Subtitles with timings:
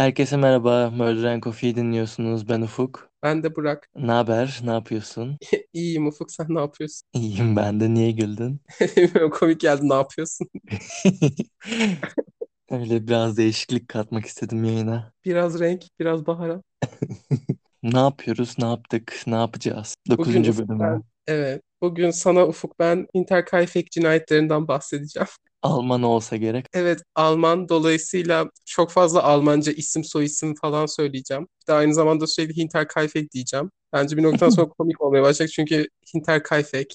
[0.00, 0.90] Herkese merhaba.
[0.90, 2.48] Murder and Coffee'yi dinliyorsunuz.
[2.48, 3.10] Ben Ufuk.
[3.22, 3.88] Ben de Burak.
[3.96, 4.60] Ne haber?
[4.64, 5.38] Ne yapıyorsun?
[5.72, 7.08] İyiyim Ufuk sen ne yapıyorsun?
[7.14, 7.94] İyiyim ben de.
[7.94, 8.60] Niye güldün?
[8.96, 10.48] Bilmiyorum, Komik geldi ne yapıyorsun?
[12.70, 15.12] Öyle biraz değişiklik katmak istedim yayına.
[15.24, 16.64] Biraz renk, biraz baharat.
[17.82, 18.54] Ne yapıyoruz?
[18.58, 19.22] Ne yaptık?
[19.26, 19.94] Ne yapacağız?
[20.18, 20.80] Bugün Dokuzuncu Ufuk bölümü.
[20.80, 21.62] ben, evet.
[21.80, 25.28] Bugün sana Ufuk ben Hinterkaifeck cinayetlerinden bahsedeceğim.
[25.62, 26.66] Alman olsa gerek.
[26.72, 31.46] Evet, Alman dolayısıyla çok fazla Almanca isim soyisim falan söyleyeceğim.
[31.62, 33.70] Bir de aynı zamanda sürekli Hinterkaifeck diyeceğim.
[33.92, 36.94] Bence bir noktadan sonra komik olmaya başlayacak çünkü Hinterkaifeck.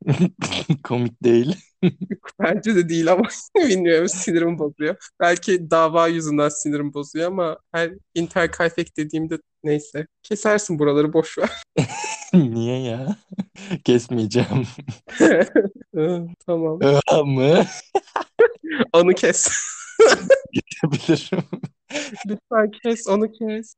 [0.84, 1.56] Komik değil.
[2.40, 4.96] Bence de değil ama bilmiyorum sinirim bozuyor.
[5.20, 10.06] Belki dava yüzünden sinirim bozuyor ama her Hinterkaifeck dediğimde neyse.
[10.22, 11.62] Kesersin buraları boş ver.
[12.34, 13.16] Niye ya?
[13.84, 14.66] Kesmeyeceğim.
[16.46, 16.78] Tamam.
[17.24, 17.64] Mı?
[18.92, 19.48] Onu kes.
[20.54, 21.44] Kesebilirim.
[22.26, 23.74] Lütfen kes, onu kes.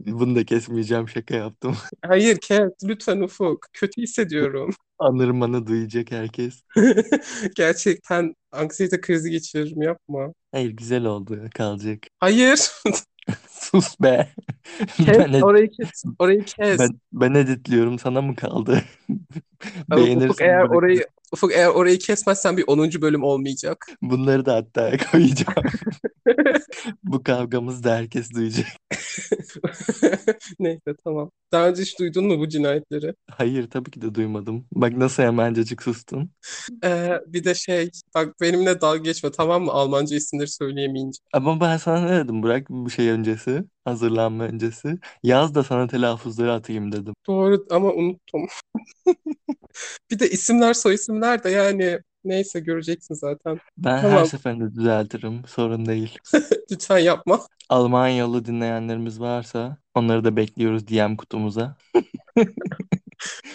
[0.00, 1.08] Bunu da kesmeyeceğim.
[1.08, 1.76] Şaka yaptım.
[2.06, 2.70] Hayır kes.
[2.84, 3.66] Lütfen Ufuk.
[3.72, 4.74] Kötü hissediyorum.
[4.98, 6.62] Anırmanı duyacak herkes.
[7.56, 10.32] Gerçekten anksiyete krizi geçiririm yapma.
[10.52, 11.40] Hayır güzel oldu.
[11.54, 11.98] Kalacak.
[12.20, 12.70] Hayır.
[13.50, 14.28] Sus be.
[14.96, 15.18] Kes.
[15.18, 16.04] Ben, ed- Orayı kes.
[16.18, 16.78] Orayı kes.
[16.78, 18.82] ben, ben editliyorum sana mı kaldı?
[19.90, 23.02] Ama Ufuk Beğenirsen eğer orayı Ufuk eğer orayı kesmezsen bir 10.
[23.02, 23.86] bölüm olmayacak.
[24.02, 25.62] Bunları da hatta koyacağım.
[27.04, 28.66] Bu kavgamızı da herkes duyacak.
[30.58, 31.30] Neyse tamam.
[31.52, 33.14] Daha önce hiç duydun mu bu cinayetleri?
[33.30, 34.66] Hayır tabii ki de duymadım.
[34.72, 36.30] Bak nasıl hemencecik sustun.
[36.84, 41.18] Ee, bir de şey bak benimle dalga geçme tamam mı Almanca isimleri söyleyemeyince.
[41.32, 44.98] Ama ben sana ne dedim Burak bu şey öncesi, hazırlanma öncesi.
[45.22, 47.14] Yaz da sana telaffuzları atayım dedim.
[47.26, 48.46] Doğru ama unuttum.
[50.10, 53.60] Bir de isimler soy isimler de yani neyse göreceksin zaten.
[53.78, 56.18] Ben her Tamam seferinde düzeltirim, sorun değil.
[56.72, 57.46] lütfen yapma.
[57.68, 61.76] Almanyalı dinleyenlerimiz varsa onları da bekliyoruz DM kutumuza.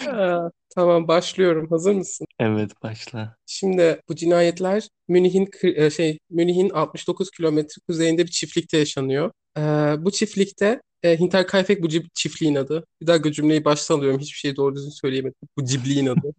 [0.07, 1.67] Aa, tamam başlıyorum.
[1.69, 2.27] Hazır mısın?
[2.39, 3.35] Evet başla.
[3.45, 9.31] Şimdi bu cinayetler Münih'in kı- e, şey Münih'in 69 kilometre kuzeyinde bir çiftlikte yaşanıyor.
[9.57, 9.61] Ee,
[9.99, 12.85] bu çiftlikte e, Hinterkaifeck bu cib- çiftliğin adı.
[13.01, 14.19] Bir daha cümleyi baştan alıyorum.
[14.19, 15.35] Hiçbir şeyi doğru düzgün söyleyemedim.
[15.57, 16.31] Bu cibliğin adı.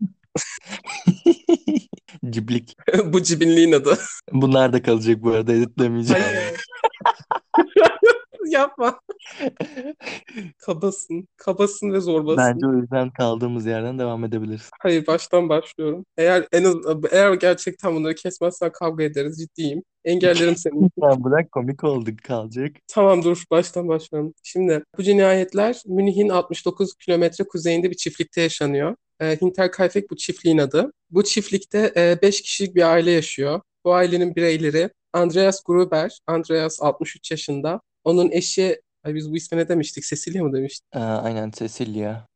[2.31, 2.77] Ciblik.
[3.05, 3.99] Bu cibinliğin adı.
[4.33, 6.23] Bunlar da kalacak bu arada editlemeyeceğim.
[6.25, 6.61] Hayır.
[8.51, 9.01] Yapma.
[10.59, 11.29] Kabasın.
[11.37, 12.37] Kabasın ve zorbasın.
[12.37, 14.71] Bence o yüzden kaldığımız yerden devam edebiliriz.
[14.81, 16.05] Hayır baştan başlıyorum.
[16.17, 16.75] Eğer en az,
[17.11, 19.83] eğer gerçekten bunları kesmezsen kavga ederiz ciddiyim.
[20.05, 20.73] Engellerim seni.
[21.01, 22.77] Sen bırak komik olduk kalacak.
[22.89, 24.35] Tamam dur baştan başlıyorum.
[24.43, 28.97] Şimdi bu cinayetler Münih'in 69 kilometre kuzeyinde bir çiftlikte yaşanıyor.
[29.21, 30.93] E, Hinterkaifeck bu çiftliğin adı.
[31.11, 33.61] Bu çiftlikte 5 kişilik bir aile yaşıyor.
[33.85, 37.81] Bu ailenin bireyleri Andreas Gruber, Andreas 63 yaşında.
[38.05, 40.05] Onun eşi, ay biz bu isme ne demiştik?
[40.05, 40.85] Cecilia mı demiştik?
[40.95, 42.27] Ee, aynen Cecilia.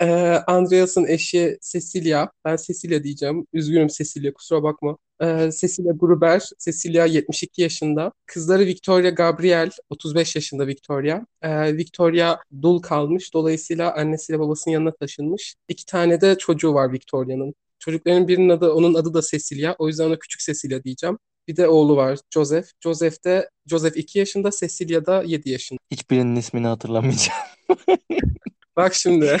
[0.00, 0.06] Ee,
[0.46, 2.28] Andreas'ın eşi Cecilia.
[2.44, 3.46] Ben Cecilia diyeceğim.
[3.52, 4.96] Üzgünüm Cecilia kusura bakma.
[5.22, 6.42] Ee, Cecilia Gruber.
[6.58, 8.12] Cecilia 72 yaşında.
[8.26, 11.26] Kızları Victoria Gabriel 35 yaşında Victoria.
[11.42, 13.34] Ee, Victoria dul kalmış.
[13.34, 15.54] Dolayısıyla annesiyle babasının yanına taşınmış.
[15.68, 17.54] İki tane de çocuğu var Victoria'nın.
[17.78, 19.74] Çocukların birinin adı, onun adı da Cecilia.
[19.78, 21.18] O yüzden ona küçük Cecilia diyeceğim.
[21.50, 22.66] Bir de oğlu var Joseph.
[22.80, 25.78] Joseph de Joseph 2 yaşında, Cecilia da 7 yaşında.
[25.90, 27.40] Hiçbirinin ismini hatırlamayacağım.
[28.76, 29.36] Bak şimdi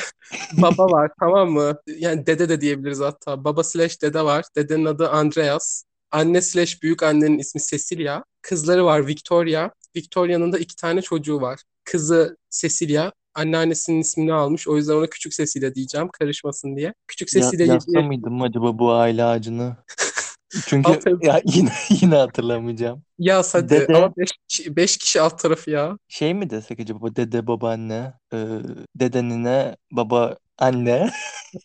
[0.52, 1.78] baba var tamam mı?
[1.86, 3.44] Yani dede de diyebiliriz hatta.
[3.44, 4.44] Baba slash dede var.
[4.56, 5.84] Dedenin adı Andreas.
[6.10, 8.22] Anne slash büyük annenin ismi Cecilia.
[8.42, 9.70] Kızları var Victoria.
[9.96, 11.60] Victoria'nın da iki tane çocuğu var.
[11.84, 13.12] Kızı Cecilia.
[13.34, 14.68] Anneannesinin ismini almış.
[14.68, 16.94] O yüzden ona küçük Cecilia diyeceğim karışmasın diye.
[17.08, 19.76] Küçük Ya, Cecilia yazsa 7 mıydım acaba bu aile ağacını?
[20.66, 21.26] Çünkü alt tarafı.
[21.26, 23.04] ya yine yine hatırlamayacağım.
[23.18, 25.98] Yaz hadi Dede ama 5 kişi, beş kişi alt tarafı ya.
[26.08, 28.36] şey mi desek acaba dede babaanne, e,
[28.96, 31.10] dede nine, baba anne,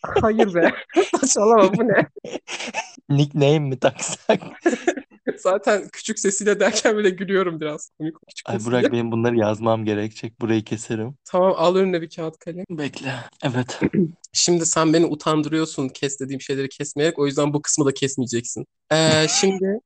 [0.02, 0.72] Hayır be.
[1.20, 2.06] Saçmalama bu ne?
[3.08, 4.40] nickname mi taksak?
[5.38, 7.90] Zaten küçük Cecilia derken bile gülüyorum biraz.
[7.98, 8.80] Komik küçük Ay Cecilia.
[8.80, 10.40] Burak benim bunları yazmam gerekecek.
[10.40, 11.14] Burayı keserim.
[11.24, 12.64] Tamam al önüne bir kağıt kalem.
[12.70, 13.14] Bekle.
[13.42, 13.80] Evet.
[14.32, 17.18] Şimdi sen beni utandırıyorsun kes dediğim şeyleri kesmeyerek.
[17.18, 18.66] O yüzden bu kısmı da kesmeyeceksin.
[18.92, 19.80] Ee, şimdi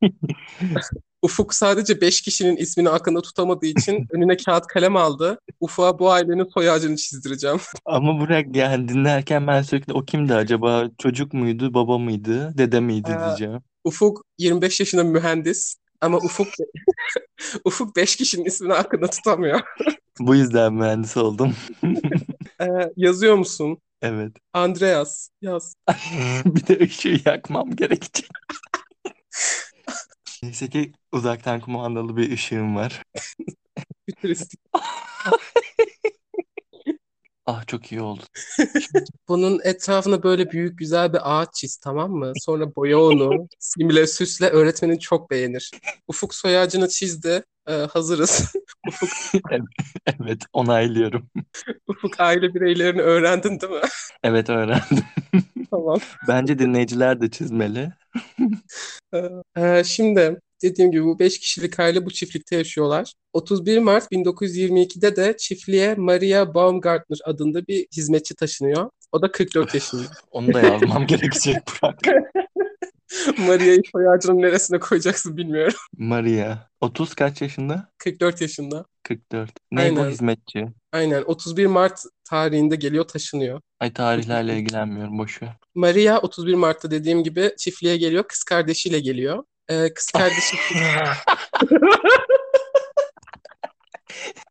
[1.23, 5.39] Ufuk sadece 5 kişinin ismini aklında tutamadığı için önüne kağıt kalem aldı.
[5.61, 7.59] Ufuk'a bu ailenin soy ağacını çizdireceğim.
[7.85, 10.85] Ama Burak yani dinlerken ben sürekli o kimdi acaba?
[10.99, 13.61] Çocuk muydu, baba mıydı, dede miydi Ee, diyeceğim.
[13.85, 15.77] Ufuk 25 yaşında mühendis.
[16.01, 16.49] Ama Ufuk
[17.65, 19.61] Ufuk 5 kişinin ismini aklında tutamıyor.
[20.21, 21.55] Bu yüzden mühendis oldum.
[22.61, 22.67] Ee,
[22.97, 23.79] yazıyor musun?
[24.03, 24.33] Evet.
[24.53, 25.75] Andreas yaz.
[26.45, 28.29] Bir de ışığı yakmam gerekecek.
[30.43, 33.03] Neyse ki uzaktan kumandalı bir ışığım var.
[34.11, 34.61] Fütüristik.
[37.53, 38.23] Ah çok iyi oldu.
[39.29, 42.33] Bunun etrafına böyle büyük güzel bir ağaç çiz tamam mı?
[42.41, 43.49] Sonra boya onu.
[43.59, 45.71] Simle süsle öğretmenin çok beğenir.
[46.09, 47.45] Ufuk soy ağacını çizdi.
[47.69, 48.53] Ee, hazırız.
[48.89, 49.11] Ufuk,
[50.07, 51.31] Evet onaylıyorum.
[51.87, 53.89] Ufuk aile bireylerini öğrendin değil mi?
[54.23, 55.05] Evet öğrendim.
[55.71, 55.99] Tamam.
[56.29, 57.93] Bence dinleyiciler de çizmeli.
[59.57, 63.15] Ee, şimdi dediğim gibi bu 5 kişilik aile bu çiftlikte yaşıyorlar.
[63.33, 68.91] 31 Mart 1922'de de çiftliğe Maria Baumgartner adında bir hizmetçi taşınıyor.
[69.13, 70.03] O da 44 yaşında.
[70.31, 71.99] Onu da yazmam gerekecek Burak.
[73.39, 75.79] Maria'yı soy ağacının neresine koyacaksın bilmiyorum.
[75.99, 76.59] Maria.
[76.81, 77.91] 30 kaç yaşında?
[77.99, 78.85] 44 yaşında.
[79.03, 79.51] 44.
[79.73, 80.11] Ne bu Aynen.
[80.11, 80.67] hizmetçi?
[80.93, 83.61] Aynen 31 Mart tarihinde geliyor taşınıyor.
[83.81, 85.57] Ay tarihlerle ilgilenmiyorum boş ver.
[85.75, 88.25] Maria 31 Mart'ta dediğim gibi çiftliğe geliyor.
[88.29, 89.45] Kız kardeşiyle geliyor.
[89.69, 90.57] Ee, kız kardeşi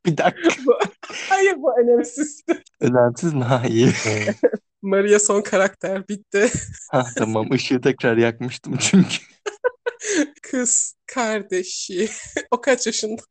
[0.05, 0.49] Bir dakika.
[1.29, 2.43] Hayır bu önemsiz.
[2.79, 3.43] Önemsiz mi?
[3.43, 3.91] Ha iyi.
[4.81, 6.51] Maria son karakter bitti.
[6.91, 9.17] Ha tamam ışığı tekrar yakmıştım çünkü.
[10.41, 12.09] Kız kardeşi.
[12.51, 13.21] O kaç yaşında?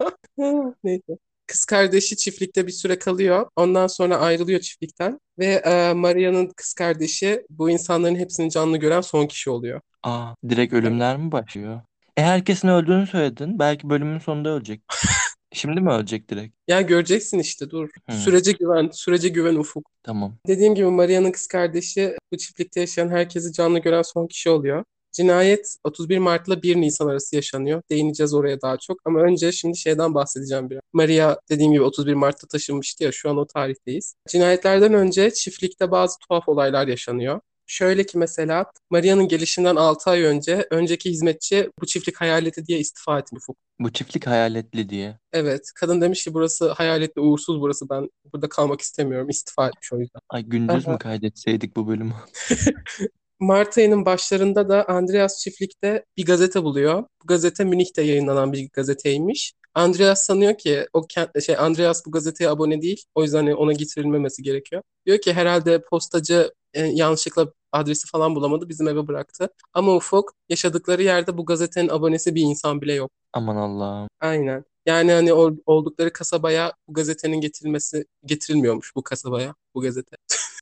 [0.84, 1.12] Neyse.
[1.49, 3.47] Kız kardeşi çiftlikte bir süre kalıyor.
[3.56, 5.21] Ondan sonra ayrılıyor çiftlikten.
[5.39, 9.81] Ve e, Maria'nın kız kardeşi bu insanların hepsini canlı gören son kişi oluyor.
[10.03, 11.81] Aa direkt ölümler mi başlıyor?
[12.17, 13.59] E herkesin öldüğünü söyledin.
[13.59, 14.81] Belki bölümün sonunda ölecek.
[15.53, 16.55] Şimdi mi ölecek direkt?
[16.69, 17.89] Ya göreceksin işte dur.
[18.11, 18.17] Hı.
[18.17, 19.91] Sürece güven, sürece güven Ufuk.
[20.03, 20.35] Tamam.
[20.47, 24.85] Dediğim gibi Maria'nın kız kardeşi bu çiftlikte yaşayan herkesi canlı gören son kişi oluyor.
[25.12, 27.82] Cinayet 31 Mart'la 1 Nisan arası yaşanıyor.
[27.90, 28.99] Değineceğiz oraya daha çok.
[29.05, 30.82] Ama önce şimdi şeyden bahsedeceğim biraz.
[30.93, 34.14] Maria dediğim gibi 31 Mart'ta taşınmıştı ya şu an o tarihteyiz.
[34.28, 37.40] Cinayetlerden önce çiftlikte bazı tuhaf olaylar yaşanıyor.
[37.70, 43.19] Şöyle ki mesela Maria'nın gelişinden 6 ay önce önceki hizmetçi bu çiftlik hayaleti diye istifa
[43.19, 43.44] etmiş.
[43.81, 45.19] Bu çiftlik hayaletli diye.
[45.32, 49.28] Evet, kadın demiş ki burası hayaletli, uğursuz burası ben burada kalmak istemiyorum.
[49.28, 50.20] İstifa etmiş o yüzden.
[50.28, 50.93] Ay gündüz Aha.
[50.93, 52.14] mü kaydetseydik bu bölümü?
[53.40, 57.02] Mart ayının başlarında da Andreas çiftlikte bir gazete buluyor.
[57.23, 59.52] Bu gazete Münih'te yayınlanan bir gazeteymiş.
[59.75, 63.05] Andreas sanıyor ki o kent, şey Andreas bu gazeteye abone değil.
[63.14, 64.82] O yüzden hani ona getirilmemesi gerekiyor.
[65.06, 69.49] Diyor ki herhalde postacı e, yanlışlıkla adresi falan bulamadı bizim eve bıraktı.
[69.73, 73.11] Ama Ufuk yaşadıkları yerde bu gazetenin abonesi bir insan bile yok.
[73.32, 74.08] Aman Allah'ım.
[74.20, 74.64] Aynen.
[74.87, 80.17] Yani hani ol- oldukları kasabaya bu gazetenin getirilmesi getirilmiyormuş bu kasabaya bu gazete.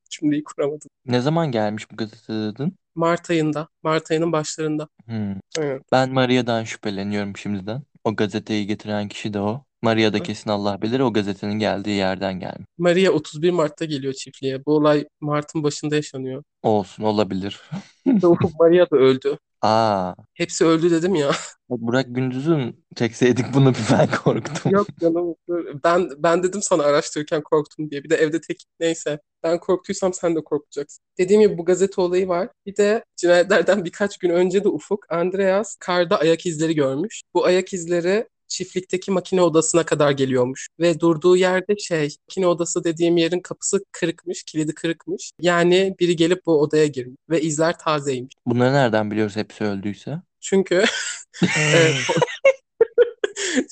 [0.10, 0.88] Cümleyi kuramadım.
[1.06, 2.76] Ne zaman gelmiş bu gazete dedin?
[2.94, 4.88] Mart ayında, Mart ayının başlarında.
[5.06, 5.34] Hmm.
[5.58, 5.82] Evet.
[5.92, 7.82] Ben Maria'dan şüpheleniyorum şimdiden.
[8.04, 9.62] O gazeteyi getiren kişi de o.
[9.82, 12.66] Maria da kesin Allah bilir o gazetenin geldiği yerden gelmiş.
[12.78, 14.64] Maria 31 Mart'ta geliyor çiftliğe.
[14.66, 16.42] Bu olay Mart'ın başında yaşanıyor.
[16.62, 17.60] Olsun olabilir.
[18.60, 19.38] Maria da öldü.
[19.62, 21.30] Aa, Hepsi öldü dedim ya.
[21.68, 24.72] Burak Gündüz'ün çekseydik bunu bir ben korktum.
[24.72, 25.34] Yok canım.
[25.84, 28.04] Ben ben dedim sana araştırırken korktum diye.
[28.04, 29.20] Bir de evde tek neyse.
[29.42, 31.04] Ben korktuysam sen de korkacaksın.
[31.18, 32.48] Dediğim gibi bu gazete olayı var.
[32.66, 37.22] Bir de cinayetlerden birkaç gün önce de Ufuk, Andreas karda ayak izleri görmüş.
[37.34, 40.68] Bu ayak izleri çiftlikteki makine odasına kadar geliyormuş.
[40.80, 45.30] Ve durduğu yerde şey, makine odası dediğim yerin kapısı kırıkmış, kilidi kırıkmış.
[45.40, 47.16] Yani biri gelip bu odaya girmiş.
[47.30, 48.34] Ve izler tazeymiş.
[48.46, 50.22] Bunları nereden biliyoruz hepsi öldüyse?
[50.40, 50.84] Çünkü.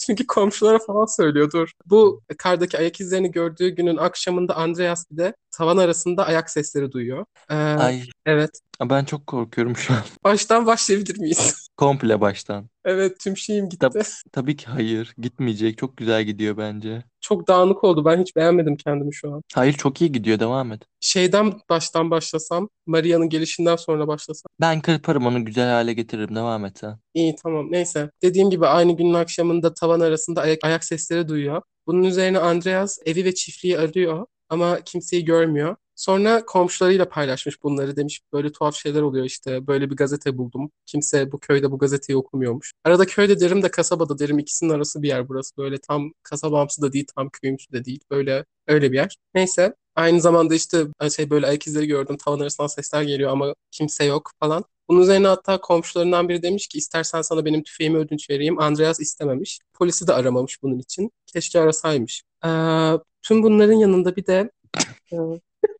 [0.06, 1.70] Çünkü komşulara falan söylüyordur.
[1.86, 7.24] Bu kardaki ayak izlerini gördüğü günün akşamında Andreas bir de tavan arasında ayak sesleri duyuyor.
[7.50, 8.50] Ee, Ay evet.
[8.80, 10.00] ben çok korkuyorum şu an.
[10.24, 11.63] Baştan başlayabilir miyiz?
[11.76, 12.68] Komple baştan.
[12.84, 13.78] Evet, tüm şeyim gitti.
[13.92, 14.02] Tabii,
[14.32, 15.14] tabii ki hayır.
[15.18, 15.78] Gitmeyecek.
[15.78, 17.04] Çok güzel gidiyor bence.
[17.20, 18.04] Çok dağınık oldu.
[18.04, 19.42] Ben hiç beğenmedim kendimi şu an.
[19.54, 20.40] Hayır çok iyi gidiyor.
[20.40, 20.82] Devam et.
[21.00, 24.48] Şeyden baştan başlasam, Maria'nın gelişinden sonra başlasam.
[24.60, 26.36] Ben kırparım onu güzel hale getiririm.
[26.36, 26.98] Devam et sen.
[27.14, 28.10] İyi tamam neyse.
[28.22, 31.62] Dediğim gibi aynı günün akşamında tavan arasında ayak, ayak sesleri duyuyor.
[31.86, 35.76] Bunun üzerine Andreas evi ve çiftliği arıyor ama kimseyi görmüyor.
[35.96, 40.70] Sonra komşularıyla paylaşmış bunları demiş böyle tuhaf şeyler oluyor işte böyle bir gazete buldum.
[40.86, 42.72] Kimse bu köyde bu gazeteyi okumuyormuş.
[42.84, 45.56] Arada köyde derim de kasabada derim ikisinin arası bir yer burası.
[45.56, 48.00] Böyle tam kasabamsı da değil tam köyümsü de değil.
[48.10, 49.16] Böyle öyle bir yer.
[49.34, 50.86] Neyse aynı zamanda işte
[51.16, 54.64] şey böyle ayak izleri gördüm tavan arasından sesler geliyor ama kimse yok falan.
[54.88, 58.60] Bunun üzerine hatta komşularından biri demiş ki istersen sana benim tüfeğimi ödünç vereyim.
[58.60, 59.60] Andreas istememiş.
[59.74, 61.10] Polisi de aramamış bunun için.
[61.26, 62.22] Keşke arasaymış.
[62.44, 62.48] Ee,
[63.22, 64.50] tüm bunların yanında bir de
[65.12, 65.16] e,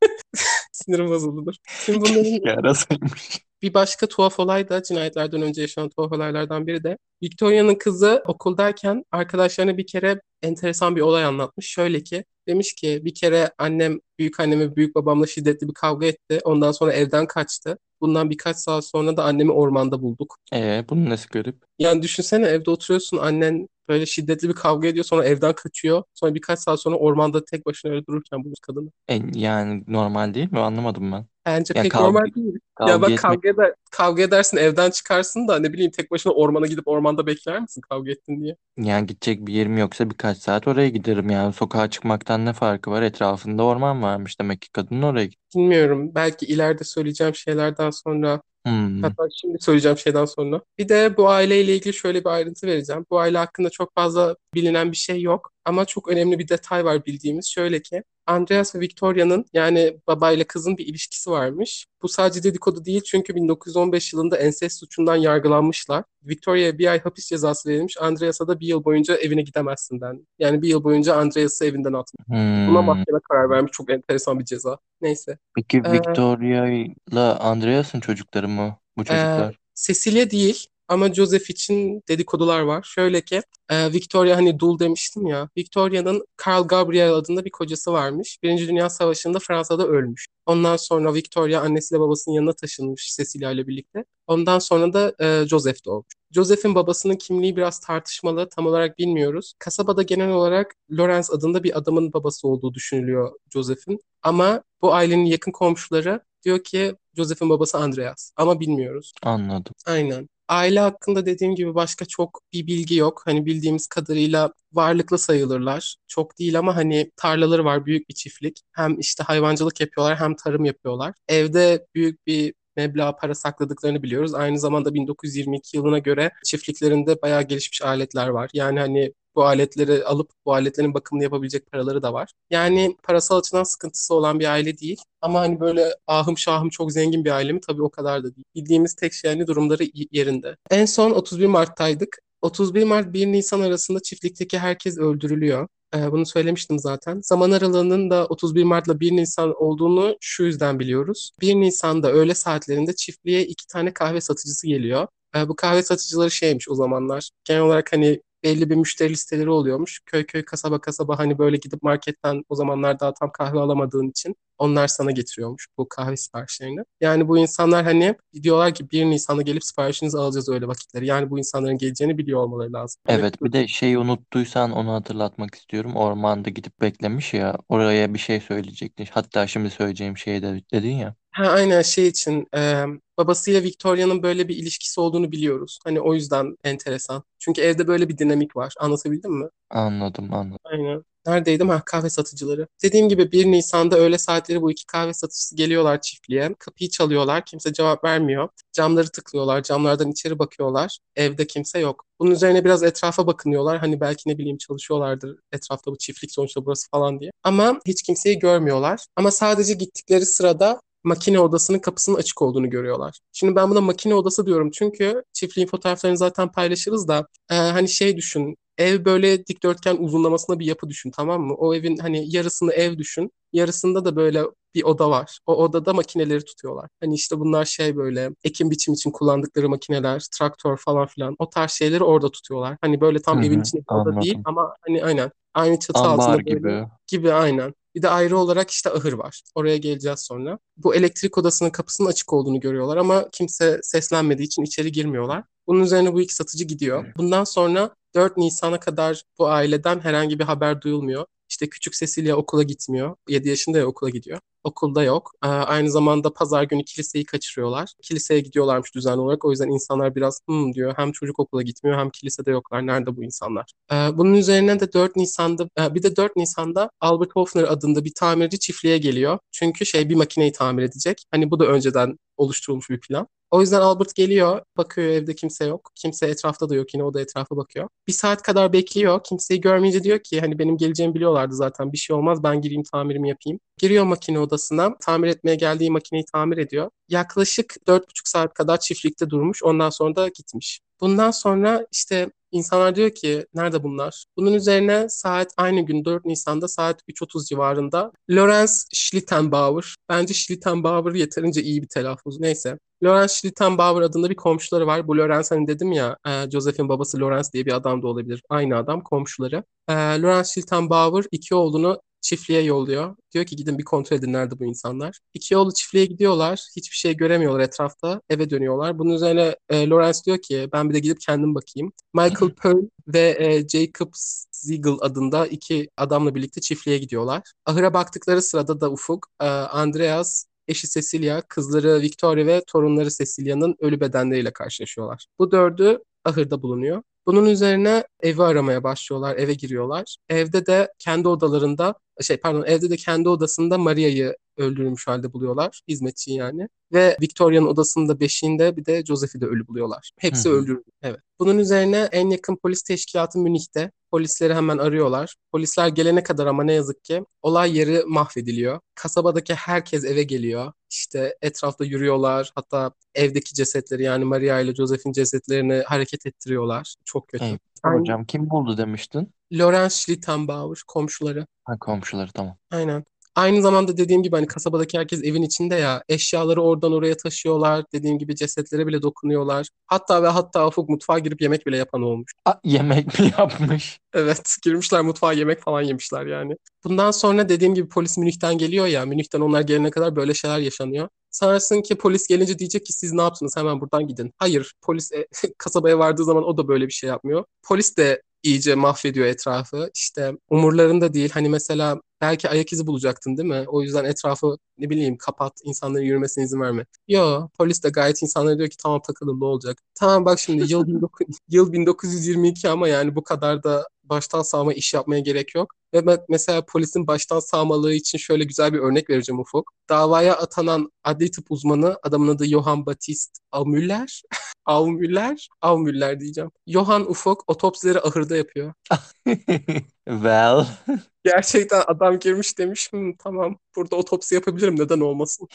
[0.73, 1.54] sinirim bozuldu dur.
[1.87, 2.75] Tüm bunların
[3.62, 9.04] bir başka tuhaf olay da cinayetlerden önce yaşanan tuhaf olaylardan biri de Victoria'nın kızı okuldayken
[9.12, 11.66] arkadaşlarına bir kere enteresan bir olay anlatmış.
[11.66, 16.06] Şöyle ki demiş ki bir kere annem büyük annem ve büyük babamla şiddetli bir kavga
[16.06, 16.40] etti.
[16.44, 17.78] Ondan sonra evden kaçtı.
[18.00, 20.37] Bundan birkaç saat sonra da annemi ormanda bulduk.
[20.54, 21.56] Ee, bunun nesi garip?
[21.78, 26.03] Yani düşünsene evde oturuyorsun annen böyle şiddetli bir kavga ediyor sonra evden kaçıyor.
[26.14, 28.91] Sonra birkaç saat sonra ormanda tek başına öyle dururken bulur kadını.
[29.09, 30.59] E, yani normal değil mi?
[30.59, 31.26] Anlamadım ben.
[31.47, 32.55] Bence Yani pek kavga, normal değil.
[32.87, 36.33] Ya kavga bak etmek kavga eder, kavga edersin evden çıkarsın da ne bileyim tek başına
[36.33, 38.57] ormana gidip ormanda bekler misin kavga ettin diye.
[38.76, 41.53] yani gidecek bir yerim yoksa birkaç saat oraya giderim yani.
[41.53, 43.03] Sokağa çıkmaktan ne farkı var?
[43.03, 45.59] Etrafında orman varmış demek ki kadın oraya gitti.
[45.59, 50.62] Bilmiyorum belki ileride söyleyeceğim şeylerden sonra Hmm, Hatta şimdi söyleyeceğim şeyden sonra.
[50.78, 53.06] Bir de bu aileyle ilgili şöyle bir ayrıntı vereceğim.
[53.11, 55.52] Bu aile hakkında çok fazla bilinen bir şey yok.
[55.64, 57.47] Ama çok önemli bir detay var bildiğimiz.
[57.47, 61.87] Şöyle ki Andreas ve Victoria'nın yani babayla kızın bir ilişkisi varmış.
[62.02, 66.04] Bu sadece dedikodu değil çünkü 1915 yılında ensest suçundan yargılanmışlar.
[66.23, 67.97] Victoria'ya bir ay hapis cezası verilmiş.
[68.00, 70.26] Andreas'a da bir yıl boyunca evine gidemezsin den.
[70.38, 72.28] Yani bir yıl boyunca Andreas'ı evinden atmış.
[72.28, 72.87] Buna hmm.
[72.87, 73.73] mahkeme karar vermiş.
[73.73, 74.78] Çok enteresan bir ceza.
[75.00, 75.38] Neyse.
[75.57, 79.59] Peki Ee, Victoria ile Andreas'ın çocukları mı bu Ee, çocuklar?
[79.75, 82.83] Cecilia değil ama Joseph için dedikodular var.
[82.83, 85.49] Şöyle ki e, Victoria hani dul demiştim ya.
[85.57, 88.38] Victoria'nın Karl Gabriel adında bir kocası varmış.
[88.43, 90.26] Birinci Dünya Savaşı'nda Fransa'da ölmüş.
[90.47, 94.05] Ondan sonra Victoria annesiyle babasının yanına taşınmış Cecilia ile birlikte.
[94.26, 96.07] Ondan sonra da e, Joseph doğmuş.
[96.31, 99.55] Joseph'in babasının kimliği biraz tartışmalı, tam olarak bilmiyoruz.
[99.59, 104.00] Kasabada genel olarak Lawrence adında bir adamın babası olduğu düşünülüyor Joseph'in.
[104.23, 109.12] Ama bu ailenin yakın komşuları diyor ki Joseph'in babası Andreas ama bilmiyoruz.
[109.23, 109.73] Anladım.
[109.87, 110.29] Aynen.
[110.49, 113.23] Aile hakkında dediğim gibi başka çok bir bilgi yok.
[113.27, 115.97] Hani bildiğimiz kadarıyla varlıklı sayılırlar.
[116.09, 118.61] Çok değil ama hani tarlaları var, büyük bir çiftlik.
[118.73, 121.15] Hem işte hayvancılık yapıyorlar hem tarım yapıyorlar.
[121.29, 124.35] Evde büyük bir meblağ para sakladıklarını biliyoruz.
[124.35, 128.51] Aynı zamanda 1922 yılına göre çiftliklerinde bayağı gelişmiş aletler var.
[128.55, 132.33] Yani hani bu aletleri alıp bu aletlerin bakımını yapabilecek paraları da var.
[132.50, 135.00] Yani parasal açıdan sıkıntısı olan bir aile değil.
[135.21, 137.61] Ama hani böyle ahım şahım çok zengin bir aile mi?
[137.61, 138.45] Tabii o kadar da değil.
[138.55, 140.57] Bildiğimiz tek şey hani durumları yerinde.
[140.71, 142.19] En son 31 Mart'taydık.
[142.43, 145.69] 31 Mart 1 Nisan arasında çiftlikteki herkes öldürülüyor.
[145.97, 147.21] Ee, bunu söylemiştim zaten.
[147.23, 151.31] Zaman aralığının da 31 Mart'la 1 Nisan olduğunu şu yüzden biliyoruz.
[151.41, 155.07] 1 Nisan'da öğle saatlerinde çiftliğe iki tane kahve satıcısı geliyor.
[155.37, 157.31] Ee, bu kahve satıcıları şeymiş o zamanlar.
[157.45, 160.00] Genel olarak hani belli bir müşteri listeleri oluyormuş.
[160.07, 164.37] Köy köy kasaba kasaba hani böyle gidip marketten o zamanlar daha tam kahve alamadığın için
[164.59, 166.81] onlar sana getiriyormuş bu kahve siparişlerini.
[167.00, 171.07] Yani bu insanlar hani diyorlar ki 1 Nisan'da gelip siparişinizi alacağız öyle vakitleri.
[171.07, 173.00] Yani bu insanların geleceğini biliyor olmaları lazım.
[173.09, 175.97] Evet bir de şeyi unuttuysan onu hatırlatmak istiyorum.
[175.97, 179.09] Ormanda gidip beklemiş ya oraya bir şey söyleyecekti.
[179.11, 181.14] Hatta şimdi söyleyeceğim şeyi de dedin ya.
[181.35, 182.85] Ha, aynen şey için e,
[183.19, 185.79] babasıyla Victoria'nın böyle bir ilişkisi olduğunu biliyoruz.
[185.85, 187.23] Hani o yüzden enteresan.
[187.38, 188.75] Çünkü evde böyle bir dinamik var.
[188.81, 189.49] Anlatabildim mi?
[189.71, 190.59] Anladım anladım.
[190.64, 191.05] Aynen.
[191.26, 191.69] Neredeydim?
[191.69, 192.67] Ha, kahve satıcıları.
[192.83, 196.55] Dediğim gibi 1 Nisan'da öğle saatleri bu iki kahve satıcısı geliyorlar çiftliğe.
[196.59, 197.45] Kapıyı çalıyorlar.
[197.45, 198.49] Kimse cevap vermiyor.
[198.73, 199.62] Camları tıklıyorlar.
[199.62, 200.99] Camlardan içeri bakıyorlar.
[201.17, 202.05] Evde kimse yok.
[202.21, 203.79] Bunun üzerine biraz etrafa bakınıyorlar.
[203.79, 207.31] Hani belki ne bileyim çalışıyorlardır etrafta bu çiftlik sonuçta burası falan diye.
[207.43, 209.07] Ama hiç kimseyi görmüyorlar.
[209.17, 213.18] Ama sadece gittikleri sırada makine odasının kapısının açık olduğunu görüyorlar.
[213.32, 218.16] Şimdi ben buna makine odası diyorum çünkü çiftliğin fotoğraflarını zaten paylaşırız da e, hani şey
[218.16, 221.54] düşün Ev böyle dikdörtgen uzunlamasına bir yapı düşün tamam mı?
[221.54, 223.30] O evin hani yarısını ev düşün.
[223.52, 224.42] Yarısında da böyle
[224.75, 225.38] bir oda var.
[225.46, 226.88] O odada makineleri tutuyorlar.
[227.00, 231.37] Hani işte bunlar şey böyle ekim biçim için kullandıkları makineler, traktör falan filan.
[231.38, 232.76] O tarz şeyleri orada tutuyorlar.
[232.80, 236.46] Hani böyle tam evin hı, içinde oda değil ama hani aynen aynı çatı Ambar altında
[236.46, 236.87] böyle gibi.
[237.06, 237.75] gibi aynen.
[237.95, 239.43] Bir de ayrı olarak işte ahır var.
[239.55, 240.59] Oraya geleceğiz sonra.
[240.77, 245.45] Bu elektrik odasının kapısının açık olduğunu görüyorlar ama kimse seslenmediği için içeri girmiyorlar.
[245.67, 247.07] Bunun üzerine bu iki satıcı gidiyor.
[247.17, 251.27] Bundan sonra 4 Nisan'a kadar bu aileden herhangi bir haber duyulmuyor.
[251.49, 253.17] İşte küçük Cecilia okula gitmiyor.
[253.29, 254.39] 7 yaşında ya okula gidiyor.
[254.64, 255.33] Okulda yok.
[255.44, 257.92] Ee, aynı zamanda pazar günü kiliseyi kaçırıyorlar.
[258.02, 259.44] Kiliseye gidiyorlarmış düzenli olarak.
[259.44, 260.94] O yüzden insanlar biraz hmm diyor.
[260.97, 262.87] Hem çocuk okula gitmiyor hem kilisede yoklar.
[262.87, 263.73] Nerede bu insanlar?
[263.92, 268.12] Ee, bunun üzerine de 4 Nisan'da e, bir de 4 Nisan'da Albert Hofner adında bir
[268.14, 269.38] tamirci çiftliğe geliyor.
[269.52, 271.25] Çünkü şey bir makineyi tamir edecek.
[271.30, 273.28] Hani bu da önceden oluşturulmuş bir plan.
[273.54, 275.90] O yüzden Albert geliyor, bakıyor evde kimse yok.
[275.94, 277.88] Kimse etrafta da yok yine o da etrafa bakıyor.
[278.09, 279.21] Bir saat kadar bekliyor.
[279.25, 283.28] Kimseyi görmeyince diyor ki hani benim geleceğimi biliyorlardı zaten bir şey olmaz ben gireyim tamirimi
[283.28, 283.61] yapayım.
[283.78, 284.94] Giriyor makine odasına.
[285.00, 286.90] Tamir etmeye geldiği makineyi tamir ediyor.
[287.08, 289.62] Yaklaşık 4,5 saat kadar çiftlikte durmuş.
[289.62, 290.80] Ondan sonra da gitmiş.
[291.00, 294.25] Bundan sonra işte insanlar diyor ki nerede bunlar?
[294.37, 299.96] Bunun üzerine saat aynı gün 4 Nisan'da saat 3.30 civarında Lorenz Schlittenbauer.
[300.08, 302.40] Bence Schlittenbauer yeterince iyi bir telaffuz.
[302.40, 302.78] Neyse.
[303.04, 305.08] Lorenz Schlittenbauer adında bir komşuları var.
[305.08, 308.42] Bu Lorenz hani dedim ya e, Joseph'in babası Lorenz diye bir adam da olabilir.
[308.49, 309.64] Aynı adam komşuları.
[309.88, 313.16] E, Lorenz Schlittenbauer iki oğlunu çiftliğe yolluyor.
[313.35, 315.19] Diyor ki gidin bir kontrol edin nerede bu insanlar.
[315.35, 316.66] İki oğlu çiftliğe gidiyorlar.
[316.76, 318.21] Hiçbir şey göremiyorlar etrafta.
[318.31, 318.99] Eve dönüyorlar.
[318.99, 321.93] Bunun üzerine e, Lawrence diyor ki ben bir de gidip kendim bakayım.
[322.14, 324.12] Michael Pearl ve e, Jacob
[324.52, 327.43] Ziegel adında iki adamla birlikte çiftliğe gidiyorlar.
[327.66, 334.00] Ahıra baktıkları sırada da Ufuk, e, Andreas eşi Cecilia, kızları Victoria ve torunları Cecilia'nın ölü
[334.00, 335.26] bedenleriyle karşılaşıyorlar.
[335.38, 337.02] Bu dördü ahırda bulunuyor.
[337.26, 340.16] Bunun üzerine evi aramaya başlıyorlar, eve giriyorlar.
[340.28, 345.80] Evde de kendi odalarında, şey pardon, evde de kendi odasında Maria'yı öldürülmüş halde buluyorlar.
[345.88, 346.68] Hizmetçi yani.
[346.92, 350.11] Ve Victoria'nın odasında beşiğinde bir de Joseph'i de ölü buluyorlar.
[350.18, 350.84] Hepsi öldürülmüş.
[351.02, 351.20] Evet.
[351.38, 353.90] Bunun üzerine en yakın polis teşkilatı Münih'te.
[354.11, 355.34] Polisleri hemen arıyorlar.
[355.52, 358.80] Polisler gelene kadar ama ne yazık ki olay yeri mahvediliyor.
[358.94, 360.73] Kasabadaki herkes eve geliyor.
[360.90, 362.52] İşte etrafta yürüyorlar.
[362.54, 366.94] Hatta evdeki cesetleri yani Maria ile Joseph'in cesetlerini hareket ettiriyorlar.
[367.04, 367.44] Çok kötü.
[367.44, 368.00] Hey, Aynen.
[368.00, 369.34] hocam kim buldu demiştin?
[369.52, 371.46] Lorenz Schlittenbauer komşuları.
[371.64, 372.56] Ha komşuları tamam.
[372.70, 373.04] Aynen.
[373.35, 377.85] Aynı zamanda dediğim gibi hani kasabadaki herkes evin içinde ya eşyaları oradan oraya taşıyorlar.
[377.93, 379.69] Dediğim gibi cesetlere bile dokunuyorlar.
[379.87, 382.33] Hatta ve hatta Ufuk mutfağa girip yemek bile yapan olmuş.
[382.45, 384.00] Aa, yemek mi yapmış?
[384.17, 386.57] Evet girmişler mutfağa yemek falan yemişler yani.
[386.85, 389.07] Bundan sonra dediğim gibi polis Münih'ten geliyor ya.
[389.07, 391.09] Münih'ten onlar gelene kadar böyle şeyler yaşanıyor.
[391.31, 394.33] Sanırsın ki polis gelince diyecek ki siz ne yaptınız hemen buradan gidin.
[394.38, 395.26] Hayır polis e,
[395.59, 397.45] kasabaya vardığı zaman o da böyle bir şey yapmıyor.
[397.62, 399.91] Polis de iyice mahvediyor etrafı.
[399.95, 401.31] İşte umurlarında değil.
[401.31, 403.64] Hani mesela belki ayak izi bulacaktın değil mi?
[403.69, 406.87] O yüzden etrafı ne bileyim kapat, insanların yürümesine izin verme.
[407.09, 409.78] Yo, polis de gayet insanlara diyor ki tamam takılın ne olacak?
[409.95, 414.94] Tamam bak şimdi yıl, 19, yıl 1922 ama yani bu kadar da baştan sağma iş
[414.94, 415.75] yapmaya gerek yok.
[415.94, 419.73] Ve mesela polisin baştan sağmalığı için şöyle güzel bir örnek vereceğim Ufuk.
[419.88, 424.23] Davaya atanan adli tıp uzmanı adamın adı Johann Baptist Aumüller.
[424.66, 425.49] Aumüller?
[425.62, 426.50] Aumüller diyeceğim.
[426.66, 428.73] Johann Ufuk otopsileri ahırda yapıyor.
[430.08, 430.66] Well.
[431.25, 435.49] Gerçekten adam girmiş demiş "Hmm, tamam burada otopsi yapabilirim neden olmasın.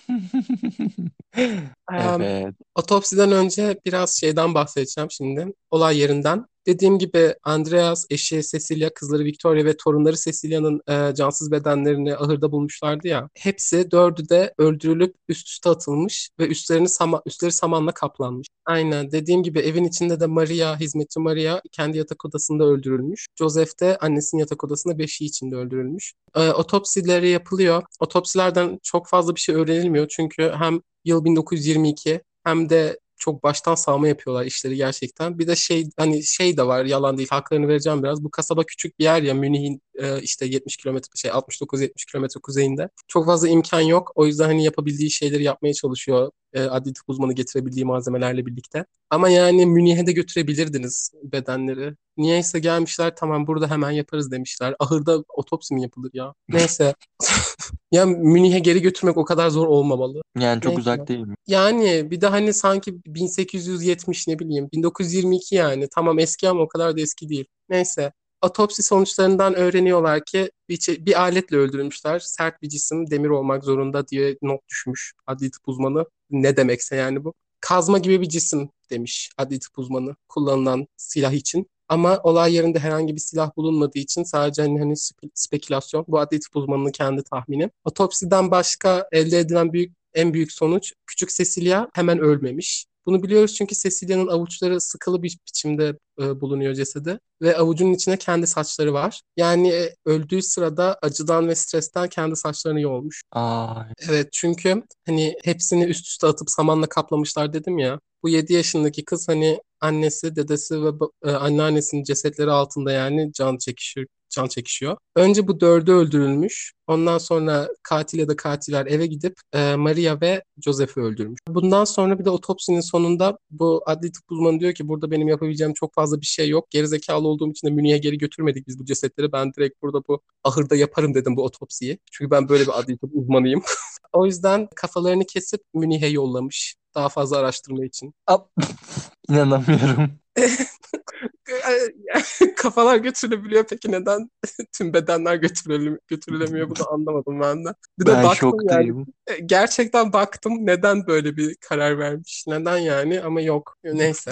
[1.38, 2.56] Um, Evet.
[2.76, 5.54] Otopsiden önce biraz şeyden bahsedeceğim şimdi.
[5.72, 6.46] Olay yerinden.
[6.70, 13.08] Dediğim gibi Andreas, eşi Cecilia, kızları Victoria ve torunları Cecilia'nın e, cansız bedenlerini ahırda bulmuşlardı
[13.08, 13.30] ya.
[13.34, 18.48] Hepsi dördü de öldürülüp üst üste atılmış ve üstlerini sama, üstleri samanla kaplanmış.
[18.66, 23.28] Aynen dediğim gibi evin içinde de Maria, hizmetçi Maria kendi yatak odasında öldürülmüş.
[23.40, 26.14] Joseph de annesinin yatak odasında beşiği içinde öldürülmüş.
[26.36, 27.84] E, otopsileri yapılıyor.
[28.00, 34.08] Otopsilerden çok fazla bir şey öğrenilmiyor çünkü hem yıl 1922 hem de çok baştan sağma
[34.08, 35.40] yapıyorlar işleri gerçekten.
[35.40, 38.24] Bir de şey hani şey de var yalan değil haklarını vereceğim biraz.
[38.24, 42.90] Bu kasaba küçük bir yer ya Münih'in e, işte 70 kilometre şey 69-70 kilometre kuzeyinde.
[43.08, 44.12] Çok fazla imkan yok.
[44.16, 46.32] O yüzden hani yapabildiği şeyleri yapmaya çalışıyor.
[46.54, 48.86] E, adli tıp uzmanı getirebildiği malzemelerle birlikte.
[49.10, 51.96] Ama yani Münih'e de götürebilirdiniz bedenleri.
[52.18, 54.76] Niyeyse gelmişler tamam burada hemen yaparız demişler.
[54.80, 56.34] Ahırda otopsi mi yapılır ya?
[56.50, 56.96] Neyse.
[57.92, 60.22] ya Münih'e geri götürmek o kadar zor olmamalı.
[60.40, 60.82] Yani çok Neyse.
[60.82, 61.36] uzak değil mi?
[61.48, 66.98] Yani bir de hani sanki 1870 ne bileyim 1922 yani tamam eski ama o kadar
[66.98, 67.46] da eski değil.
[67.70, 72.20] Neyse otopsi sonuçlarından öğreniyorlar ki bir, bir aletle öldürülmüşler.
[72.20, 76.06] Sert bir cisim demir olmak zorunda diye not düşmüş adli tıp uzmanı.
[76.30, 77.34] Ne demekse yani bu.
[77.62, 81.70] Kazma gibi bir cisim demiş adli tıp uzmanı kullanılan silah için.
[81.90, 86.06] Ama olay yerinde herhangi bir silah bulunmadığı için sadece hani, hani spe- spekülasyon.
[86.08, 87.70] Bu adli tıp uzmanının kendi tahmini.
[87.84, 92.86] Otopsiden başka elde edilen büyük en büyük sonuç küçük Cecilia hemen ölmemiş.
[93.10, 98.48] Bunu biliyoruz çünkü Cecilia'nın avuçları sıkılı bir biçimde e, bulunuyor cesedi ve avucunun içine kendi
[98.48, 99.22] saçları var.
[99.38, 103.22] Yani e, öldüğü sırada acıdan ve stresten kendi saçlarını yolmuş.
[103.32, 108.00] Aa, Evet çünkü hani hepsini üst üste atıp samanla kaplamışlar dedim ya.
[108.24, 110.90] Bu 7 yaşındaki kız hani annesi, dedesi ve
[111.24, 114.98] e, anneannesinin cesetleri altında yani can çekişiyor, can çekişiyor.
[115.16, 116.74] Önce bu dördü öldürülmüş.
[116.88, 121.40] Ondan sonra katil ya da katiller eve gidip e, Maria ve Joseph'i öldürmüş.
[121.48, 125.74] Bundan sonra bir de otopsinin sonunda bu adli tıp uzmanı diyor ki burada benim yapabileceğim
[125.74, 126.70] çok fazla bir şey yok.
[126.70, 129.32] Gerizekalı olduğum için de Münih'e geri götürmedik biz bu cesetleri.
[129.32, 132.00] Ben direkt burada bu ahırda yaparım dedim bu otopsiyi.
[132.12, 133.62] Çünkü ben böyle bir adli tıp uzmanıyım.
[134.14, 136.76] O yüzden kafalarını kesip Münih'e yollamış.
[136.96, 138.14] Daha fazla araştırma için.
[138.28, 138.52] ap-
[139.30, 140.12] inanamıyorum.
[142.58, 144.30] Kafalar götürülebiliyor peki neden
[144.78, 147.74] tüm bedenler götürüle- götürülemiyor bunu anlamadım ben de.
[148.00, 149.06] Bir de Ben baktım yani şoktayım.
[149.28, 152.44] e, gerçekten baktım neden böyle bir karar vermiş.
[152.48, 153.76] Neden yani ama yok.
[153.84, 154.32] Neyse.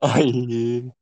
[0.00, 0.32] Ay.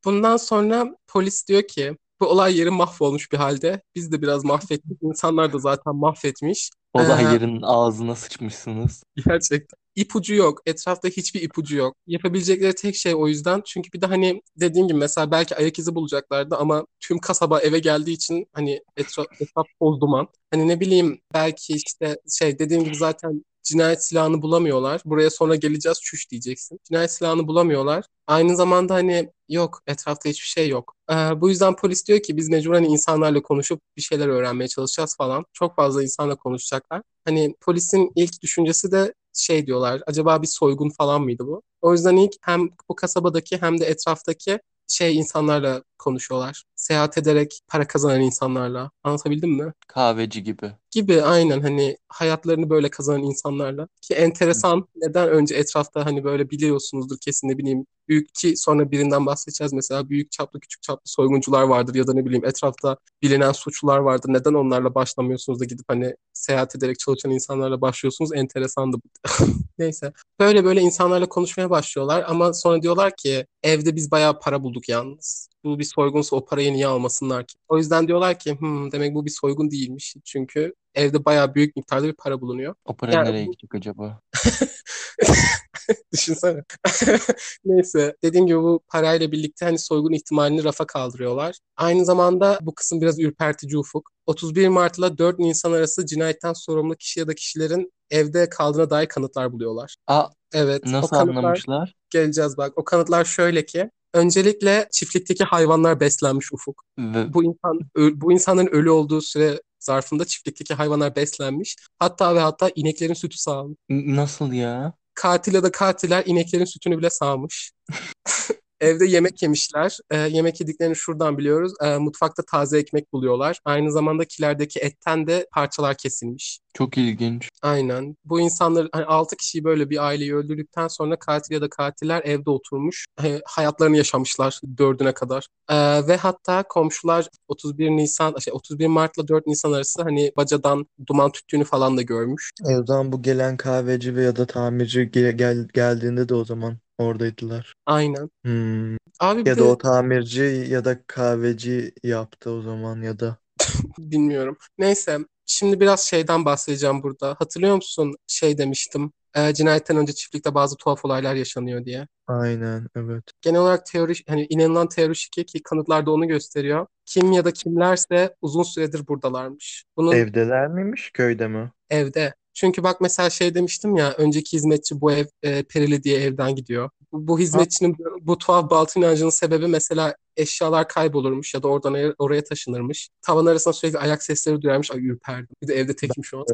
[0.04, 3.82] Bundan sonra polis diyor ki bu olay yeri mahvolmuş bir halde.
[3.94, 4.98] Biz de biraz mahvettik.
[5.02, 6.70] İnsanlar da zaten mahvetmiş.
[6.94, 9.02] Olay Ee, yerinin ağzına sıçmışsınız.
[9.26, 9.78] Gerçekten.
[9.96, 10.60] İpucu yok.
[10.66, 11.96] Etrafta hiçbir ipucu yok.
[12.06, 13.62] Yapabilecekleri tek şey o yüzden.
[13.66, 17.78] Çünkü bir de hani dediğim gibi mesela belki ayak izi bulacaklardı ama tüm kasaba eve
[17.78, 20.28] geldiği için hani etraf, etraf toz duman.
[20.50, 25.00] Hani ne bileyim belki işte şey dediğim gibi zaten cinayet silahını bulamıyorlar.
[25.04, 26.78] Buraya sonra geleceğiz çüş diyeceksin.
[26.84, 28.04] Cinayet silahını bulamıyorlar.
[28.26, 30.94] Aynı zamanda hani yok etrafta hiçbir şey yok.
[31.10, 35.44] Ee, bu yüzden polis diyor ki biz mecburen insanlarla konuşup bir şeyler öğrenmeye çalışacağız falan.
[35.52, 37.02] Çok fazla insanla konuşacaklar.
[37.24, 40.02] Hani polisin ilk düşüncesi de şey diyorlar.
[40.06, 41.62] Acaba bir soygun falan mıydı bu?
[41.82, 46.64] O yüzden ilk hem bu kasabadaki hem de etraftaki şey insanlarla konuşuyorlar.
[46.76, 48.90] Seyahat ederek para kazanan insanlarla.
[49.04, 49.72] Anlatabildim mi?
[49.88, 50.72] Kahveci gibi.
[50.90, 53.88] Gibi aynen hani hayatlarını böyle kazanan insanlarla.
[54.02, 59.26] Ki enteresan neden önce etrafta hani böyle biliyorsunuzdur kesin ne bileyim büyük ki sonra birinden
[59.26, 63.98] bahsedeceğiz mesela büyük çaplı küçük çaplı soyguncular vardır ya da ne bileyim etrafta bilinen suçlular
[63.98, 64.28] vardır.
[64.32, 68.30] Neden onlarla başlamıyorsunuz da gidip hani seyahat ederek çalışan insanlarla başlıyorsunuz?
[68.34, 68.96] Enteresandı.
[69.78, 70.12] Neyse.
[70.40, 75.48] Böyle böyle insanlarla konuşmaya başlıyorlar ama sonra diyorlar ki evde biz bayağı para bulduk yalnız.
[75.64, 77.54] Bu bir soygunsa o parayı niye almasınlar ki?
[77.68, 80.14] O yüzden diyorlar ki hmm, demek bu bir soygun değilmiş.
[80.24, 82.74] Çünkü evde bayağı büyük miktarda bir para bulunuyor.
[82.84, 84.20] O para Yani nereye gidecek acaba?
[86.12, 86.62] Düşünsene.
[87.64, 91.58] Neyse dediğim gibi bu parayla birlikte hani soygun ihtimalini rafa kaldırıyorlar.
[91.76, 94.10] Aynı zamanda bu kısım biraz ürpertici ufuk.
[94.26, 99.06] 31 Mart ile 4 Nisan arası cinayetten sorumlu kişi ya da kişilerin evde kaldığına dair
[99.06, 99.96] kanıtlar buluyorlar.
[100.06, 101.94] Aa, Evet, o nasıl kanıtlar anlamışlar?
[102.10, 102.72] geleceğiz bak.
[102.78, 106.82] O kanıtlar şöyle ki öncelikle çiftlikteki hayvanlar beslenmiş ufuk.
[106.98, 111.76] Ve Bu insan bu insanların ölü olduğu süre zarfında çiftlikteki hayvanlar beslenmiş.
[111.98, 113.78] Hatta ve hatta ineklerin sütü sağılmış.
[113.88, 114.92] nasıl ya?
[115.14, 117.72] Katil ya da katiller ineklerin sütünü bile sağmış.
[118.80, 119.98] Evde yemek yemişler.
[120.10, 121.72] Ee, yemek yediklerini şuradan biliyoruz.
[121.82, 123.60] Ee, mutfakta taze ekmek buluyorlar.
[123.64, 126.60] Aynı zamanda kilerdeki etten de parçalar kesilmiş.
[126.76, 127.48] Çok ilginç.
[127.62, 128.16] Aynen.
[128.24, 132.50] Bu insanlar hani 6 kişiyi böyle bir aileyi öldürdükten sonra katil ya da katiller evde
[132.50, 133.06] oturmuş.
[133.24, 135.46] e, hayatlarını yaşamışlar dördüne kadar.
[135.70, 141.32] Ee, ve hatta komşular 31 Nisan, şey 31 Mart'la 4 Nisan arası hani bacadan duman
[141.32, 142.50] tüttüğünü falan da görmüş.
[142.68, 146.44] E o zaman bu gelen kahveci ve ya da tamirci ge- gel geldiğinde de o
[146.44, 147.74] zaman oradaydılar.
[147.86, 148.30] Aynen.
[148.44, 148.96] Hmm.
[149.20, 153.36] Abi Ya da de o tamirci ya da kahveci yaptı o zaman ya da.
[153.98, 154.56] bilmiyorum.
[154.78, 155.18] Neyse.
[155.46, 157.36] Şimdi biraz şeyden bahsedeceğim burada.
[157.38, 158.14] Hatırlıyor musun?
[158.26, 159.12] Şey demiştim.
[159.36, 162.06] e, cinayetten önce çiftlikte bazı tuhaf olaylar yaşanıyor diye.
[162.26, 163.24] Aynen evet.
[163.40, 166.86] Genel olarak teori, hani inanılan teori şu ki ki kanıtlar da onu gösteriyor.
[167.06, 169.84] Kim ya da kimlerse uzun süredir buradalarmış.
[169.96, 171.72] Bunun Evdeler miymiş köyde mi?
[171.90, 172.34] evde.
[172.54, 176.90] Çünkü bak mesela şey demiştim ya önceki hizmetçi bu ev e, perili diye evden gidiyor.
[177.18, 183.08] Bu, hizmetçinin bu, tuhaf batıl inancının sebebi mesela eşyalar kaybolurmuş ya da oradan oraya, taşınırmış.
[183.22, 184.90] Tavan arasında sürekli ayak sesleri duyarmış.
[184.90, 185.56] Ay ürperdim.
[185.62, 186.44] Bir de evde tekim şu an.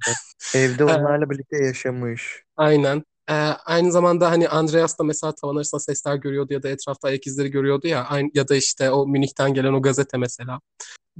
[0.54, 2.42] evde E, onlarla birlikte yaşamış.
[2.56, 3.04] aynen.
[3.30, 7.26] E, aynı zamanda hani Andreas da mesela tavan arasında sesler görüyordu ya da etrafta ayak
[7.26, 8.04] izleri görüyordu ya.
[8.04, 10.60] Aynı, ya da işte o Münih'ten gelen o gazete mesela.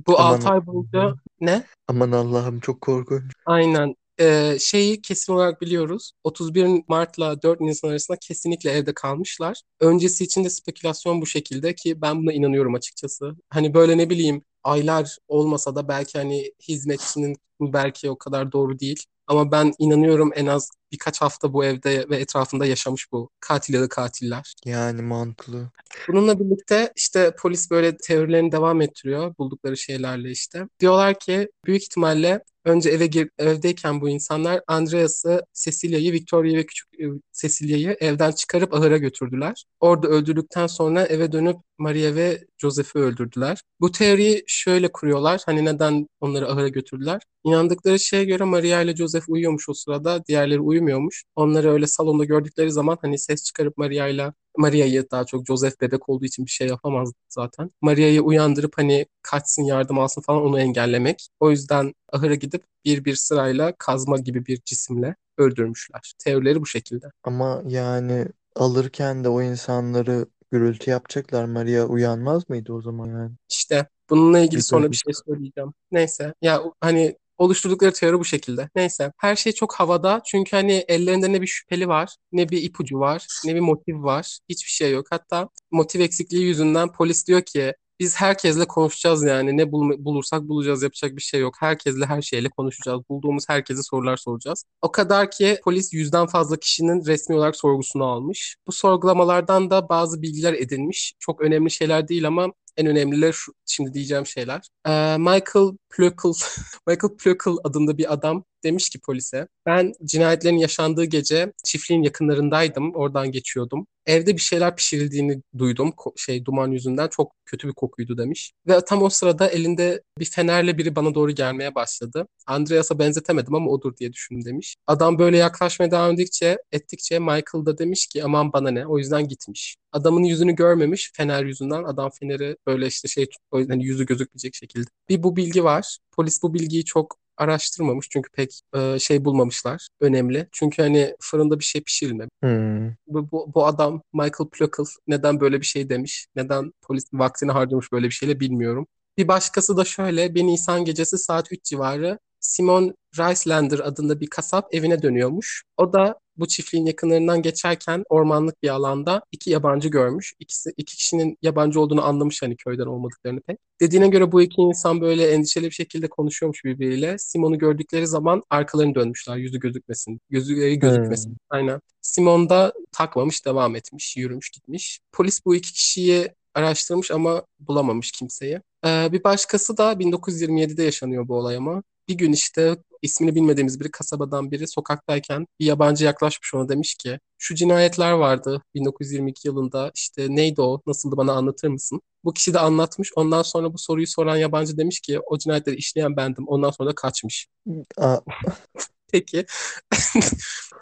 [0.06, 1.64] Bu Aman 6 ay boyunca ne?
[1.88, 3.32] aman Allah'ım çok korkunç.
[3.46, 3.94] Aynen.
[4.22, 6.12] Ee, şeyi kesin olarak biliyoruz.
[6.24, 9.62] 31 Mart'la 4 Nisan arasında kesinlikle evde kalmışlar.
[9.80, 13.36] Öncesi için de spekülasyon bu şekilde ki ben buna inanıyorum açıkçası.
[13.50, 19.04] Hani böyle ne bileyim aylar olmasa da belki hani hizmetçinin belki o kadar doğru değil.
[19.26, 23.82] Ama ben inanıyorum en az birkaç hafta bu evde ve etrafında yaşamış bu katil ya
[23.82, 24.54] da katiller.
[24.64, 25.70] Yani mantıklı.
[26.08, 30.68] Bununla birlikte işte polis böyle teorilerini devam ettiriyor buldukları şeylerle işte.
[30.80, 37.00] Diyorlar ki büyük ihtimalle önce eve gir, evdeyken bu insanlar Andreas'ı, Cecilia'yı, Victoria'yı ve küçük
[37.00, 39.64] e, Cecilia'yı evden çıkarıp ahıra götürdüler.
[39.80, 43.62] Orada öldürdükten sonra eve dönüp Maria ve Joseph'i öldürdüler.
[43.80, 45.42] Bu teoriyi şöyle kuruyorlar.
[45.46, 47.22] Hani neden onları ahıra götürdüler?
[47.44, 50.26] İnandıkları şeye göre Maria ile Joseph uyuyormuş o sırada.
[50.26, 51.24] Diğerleri uyumuyormuş.
[51.36, 56.08] Onları öyle salonda gördükleri zaman hani ses çıkarıp Maria ile Maria'yı daha çok Joseph bebek
[56.08, 57.70] olduğu için bir şey yapamazdı zaten.
[57.82, 61.28] Maria'yı uyandırıp hani kaçsın yardım alsın falan onu engellemek.
[61.40, 66.14] O yüzden ahıra gidip bir bir sırayla kazma gibi bir cisimle öldürmüşler.
[66.18, 67.06] Teorileri bu şekilde.
[67.24, 71.44] Ama yani alırken de o insanları gürültü yapacaklar.
[71.44, 73.32] Maria uyanmaz mıydı o zaman yani?
[73.50, 75.72] İşte bununla ilgili sonra bir şey söyleyeceğim.
[75.92, 78.68] Neyse ya hani Oluşturdukları teori bu şekilde.
[78.76, 79.12] Neyse.
[79.18, 80.20] Her şey çok havada.
[80.26, 84.38] Çünkü hani ellerinde ne bir şüpheli var, ne bir ipucu var, ne bir motiv var.
[84.48, 85.06] Hiçbir şey yok.
[85.10, 89.56] Hatta motiv eksikliği yüzünden polis diyor ki biz herkesle konuşacağız yani.
[89.56, 90.82] Ne bul- bulursak bulacağız.
[90.82, 91.54] Yapacak bir şey yok.
[91.60, 93.00] Herkesle her şeyle konuşacağız.
[93.10, 94.64] Bulduğumuz herkese sorular soracağız.
[94.82, 98.56] O kadar ki polis yüzden fazla kişinin resmi olarak sorgusunu almış.
[98.66, 101.14] Bu sorgulamalardan da bazı bilgiler edinmiş.
[101.18, 104.60] Çok önemli şeyler değil ama en önemlileri şu, şimdi diyeceğim şeyler.
[104.86, 106.32] Ee, Michael Plöckl,
[106.86, 113.32] Michael Plöckl adında bir adam demiş ki polise, ben cinayetlerin yaşandığı gece çiftliğin yakınlarındaydım, oradan
[113.32, 113.86] geçiyordum.
[114.06, 118.52] Evde bir şeyler pişirildiğini duydum, ko- şey duman yüzünden çok kötü bir kokuydu demiş.
[118.68, 122.26] Ve tam o sırada elinde bir fenerle biri bana doğru gelmeye başladı.
[122.46, 124.76] Andreas'a benzetemedim ama odur diye düşündüm demiş.
[124.86, 129.28] Adam böyle yaklaşmaya devam edikçe, ettikçe Michael da demiş ki aman bana ne, o yüzden
[129.28, 129.76] gitmiş.
[129.92, 131.82] Adamın yüzünü görmemiş fener yüzünden.
[131.82, 134.86] Adam feneri böyle işte şey o yüzden hani yüzü gözükmeyecek şekilde.
[135.08, 135.98] Bir bu bilgi var.
[136.16, 139.88] Polis bu bilgiyi çok araştırmamış çünkü pek e, şey bulmamışlar.
[140.00, 140.48] Önemli.
[140.52, 142.30] Çünkü hani fırında bir şey pişirilmemiş.
[142.42, 142.88] Hmm.
[143.06, 146.26] Bu, bu, bu adam Michael Plöckl neden böyle bir şey demiş?
[146.36, 148.86] Neden polis vaktini harcamış böyle bir şeyle bilmiyorum.
[149.18, 154.74] Bir başkası da şöyle bir Nisan gecesi saat 3 civarı Simon Reislander adında bir kasap
[154.74, 155.62] evine dönüyormuş.
[155.76, 160.34] O da bu çiftliğin yakınlarından geçerken ormanlık bir alanda iki yabancı görmüş.
[160.38, 163.58] İkisi, iki kişinin yabancı olduğunu anlamış hani köyden olmadıklarını pek.
[163.80, 167.18] Dediğine göre bu iki insan böyle endişeli bir şekilde konuşuyormuş birbiriyle.
[167.18, 170.20] Simon'u gördükleri zaman arkalarını dönmüşler yüzü gözükmesin.
[170.30, 171.30] Gözü gözükmesin.
[171.30, 171.36] Hmm.
[171.50, 171.80] Aynen.
[172.00, 175.00] Simon da takmamış, devam etmiş, yürümüş, gitmiş.
[175.12, 178.60] Polis bu iki kişiyi araştırmış ama bulamamış kimseyi.
[178.86, 181.82] Ee, bir başkası da 1927'de yaşanıyor bu olay ama.
[182.08, 187.18] Bir gün işte ismini bilmediğimiz biri kasabadan biri sokaktayken bir yabancı yaklaşmış ona demiş ki
[187.38, 192.00] şu cinayetler vardı 1922 yılında işte neydi o nasıldı bana anlatır mısın?
[192.24, 196.16] Bu kişi de anlatmış ondan sonra bu soruyu soran yabancı demiş ki o cinayetleri işleyen
[196.16, 197.48] bendim ondan sonra da kaçmış.
[199.12, 199.46] Peki.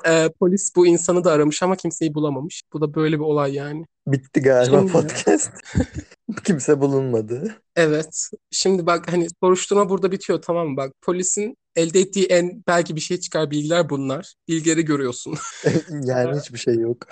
[0.06, 2.62] Ee, polis bu insanı da aramış ama kimseyi bulamamış.
[2.72, 3.86] Bu da böyle bir olay yani.
[4.06, 5.50] bitti galiba Şimdi- podcast.
[6.44, 7.56] Kimse bulunmadı.
[7.76, 8.30] Evet.
[8.50, 10.76] Şimdi bak hani soruşturma burada bitiyor tamam mı?
[10.76, 14.34] Bak polisin elde ettiği en belki bir şey çıkar bilgiler bunlar.
[14.48, 15.38] Bilgileri görüyorsun.
[16.04, 17.06] Yani hiçbir şey yok.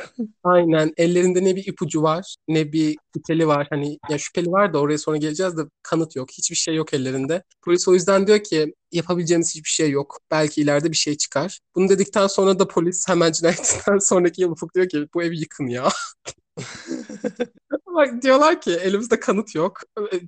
[0.45, 0.93] Aynen.
[0.97, 3.67] Ellerinde ne bir ipucu var, ne bir şüpheli var.
[3.71, 6.31] Hani ya şüpheli var da oraya sonra geleceğiz de kanıt yok.
[6.31, 7.43] Hiçbir şey yok ellerinde.
[7.63, 10.21] Polis o yüzden diyor ki yapabileceğimiz hiçbir şey yok.
[10.31, 11.61] Belki ileride bir şey çıkar.
[11.75, 15.67] Bunu dedikten sonra da polis hemen cinayetten sonraki yıl Ufuk diyor ki bu evi yıkın
[15.67, 15.89] ya.
[17.99, 19.81] Bak diyorlar ki elimizde kanıt yok.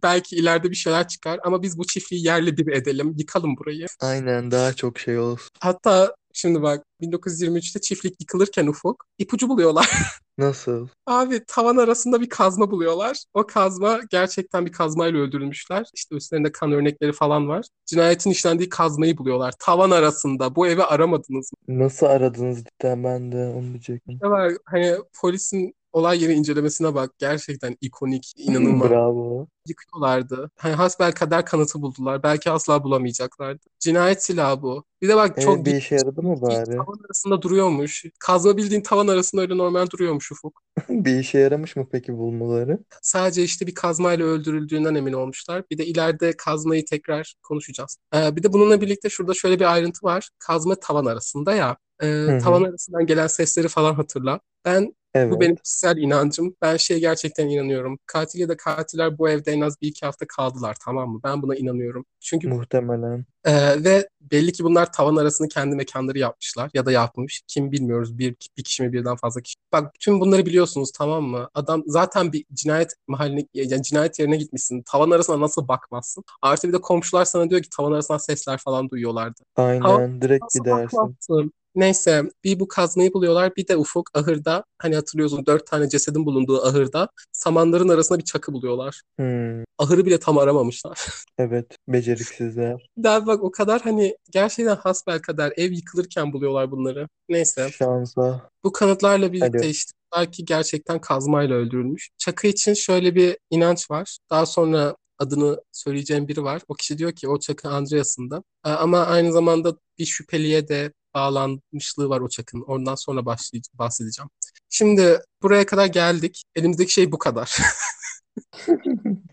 [0.03, 3.15] Belki ileride bir şeyler çıkar ama biz bu çiftliği yerle bir edelim.
[3.19, 3.87] Yıkalım burayı.
[4.01, 5.51] Aynen daha çok şey olsun.
[5.61, 9.89] Hatta şimdi bak 1923'te çiftlik yıkılırken Ufuk ipucu buluyorlar.
[10.39, 10.89] Nasıl?
[11.07, 13.25] Abi tavan arasında bir kazma buluyorlar.
[13.35, 15.87] O kazma gerçekten bir kazmayla öldürülmüşler.
[15.95, 17.67] İşte üstlerinde kan örnekleri falan var.
[17.87, 19.55] Cinayetin işlendiği kazmayı buluyorlar.
[19.59, 20.57] Tavan arasında.
[20.57, 21.79] Bu evi aramadınız mı?
[21.79, 24.19] Nasıl aradınız cidden ben de onu diyecektim.
[24.23, 24.53] Ne var?
[24.65, 27.11] Hani polisin olay yeri incelemesine bak.
[27.19, 28.91] Gerçekten ikonik, inanılmaz.
[28.91, 29.47] Bravo.
[29.69, 30.51] Yıkıyorlardı.
[30.57, 32.23] Hani hasbelkader kanıtı buldular.
[32.23, 33.61] Belki asla bulamayacaklardı.
[33.81, 34.85] Cinayet silahı bu.
[35.03, 36.65] Bir de bak çok Evet, bir işe yaradı mı bari?
[36.71, 38.05] tavan arasında duruyormuş.
[38.19, 40.63] Kazma bildiğin tavan arasında öyle normal duruyormuş Ufuk.
[40.89, 42.79] Bir işe yaramış mı peki bulmaları?
[43.03, 45.63] Sadece işte bir kazmayla öldürüldüğünden emin olmuşlar.
[45.71, 47.97] Bir de ileride kazmayı tekrar konuşacağız.
[48.15, 50.29] Ee, bir de bununla birlikte şurada şöyle bir ayrıntı var.
[50.39, 51.77] Kazma tavan arasında ya.
[52.01, 52.39] Hı.
[52.45, 54.41] tavan arasından gelen sesleri falan hatırla.
[54.65, 55.33] Ben Evet.
[55.33, 56.57] bu benim kişisel inancım.
[56.63, 57.99] Ben şeye gerçekten inanıyorum.
[58.07, 61.21] Katil ya da katiller bu evde en az bir iki hafta kaldılar tamam mı?
[61.25, 62.05] Ben buna inanıyorum.
[62.21, 63.25] Çünkü Muhtemelen.
[63.45, 67.43] ee, ve belli ki bunlar tavan arasını kendi mekanları yapmışlar ya da yapmış.
[67.49, 68.19] Kim bilmiyoruz.
[68.19, 69.55] Bir, bir kişi mi birden fazla kişi.
[69.73, 71.49] Bak tüm bunları biliyorsunuz tamam mı?
[71.55, 74.83] Adam zaten bir cinayet mahalline yani cinayet yerine gitmişsin.
[74.83, 76.25] Tavan arasına nasıl bakmazsın?
[76.43, 79.43] Artı bir de komşular sana diyor ki tavan arasından sesler falan duyuyorlardı.
[79.57, 80.99] Aynen direkt Nasıl gidersin.
[80.99, 81.53] bakmazsın?
[81.75, 86.67] Neyse bir bu kazmayı buluyorlar bir de Ufuk ahırda hani hatırlıyorsun dört tane cesedin bulunduğu
[86.67, 89.03] ahırda samanların arasında bir çakı buluyorlar.
[89.19, 90.99] Hmm, Ahırı bile tam aramamışlar.
[91.39, 92.87] evet beceriksizler.
[93.03, 97.09] Daha bak o kadar hani gerçekten hasbelkader ev yıkılırken buluyorlar bunları.
[97.29, 97.69] Neyse.
[97.73, 98.51] Şansa.
[98.65, 99.67] Bu kanıtlarla birlikte Alo.
[99.67, 102.11] işte belki gerçekten kazmayla öldürülmüş.
[102.19, 104.19] Çakı için şöyle bir inanç var.
[104.31, 106.63] Daha sonra adını söyleyeceğim biri var.
[106.69, 108.43] O kişi diyor ki o çakı Andreas'ın da.
[108.67, 112.63] Ee, Ama aynı zamanda bir şüpheliye de bağlanmışlığı var o çakının.
[112.63, 113.27] Ondan sonra
[113.75, 114.31] bahsedeceğim.
[114.69, 116.43] Şimdi buraya kadar geldik.
[116.55, 117.59] Elimizdeki şey bu kadar.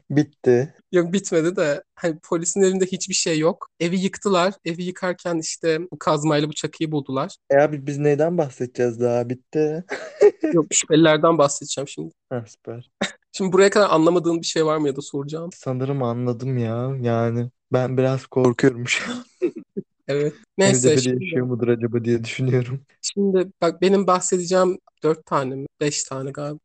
[0.10, 0.74] Bitti.
[0.92, 3.70] Yok bitmedi de hani polisin elinde hiçbir şey yok.
[3.80, 4.54] Evi yıktılar.
[4.66, 7.36] Evi yıkarken işte bu kazmayla bu çakıyı buldular.
[7.50, 9.30] E abi biz neyden bahsedeceğiz daha?
[9.30, 9.84] Bitti.
[10.54, 12.14] Yok şüphelilerden bahsedeceğim şimdi.
[12.30, 12.92] Ha, süper.
[13.32, 15.50] Şimdi buraya kadar anlamadığın bir şey var mı ya da soracağım?
[15.56, 16.96] Sanırım anladım ya.
[17.02, 19.26] Yani ben biraz korkuyorum şu an.
[20.08, 20.34] Evet.
[20.34, 22.82] Evde Neyse biri şimdi, yaşıyor mudur acaba diye düşünüyorum.
[23.02, 25.66] şimdi bak benim bahsedeceğim dört tane mi?
[25.82, 26.60] Beş tane galiba.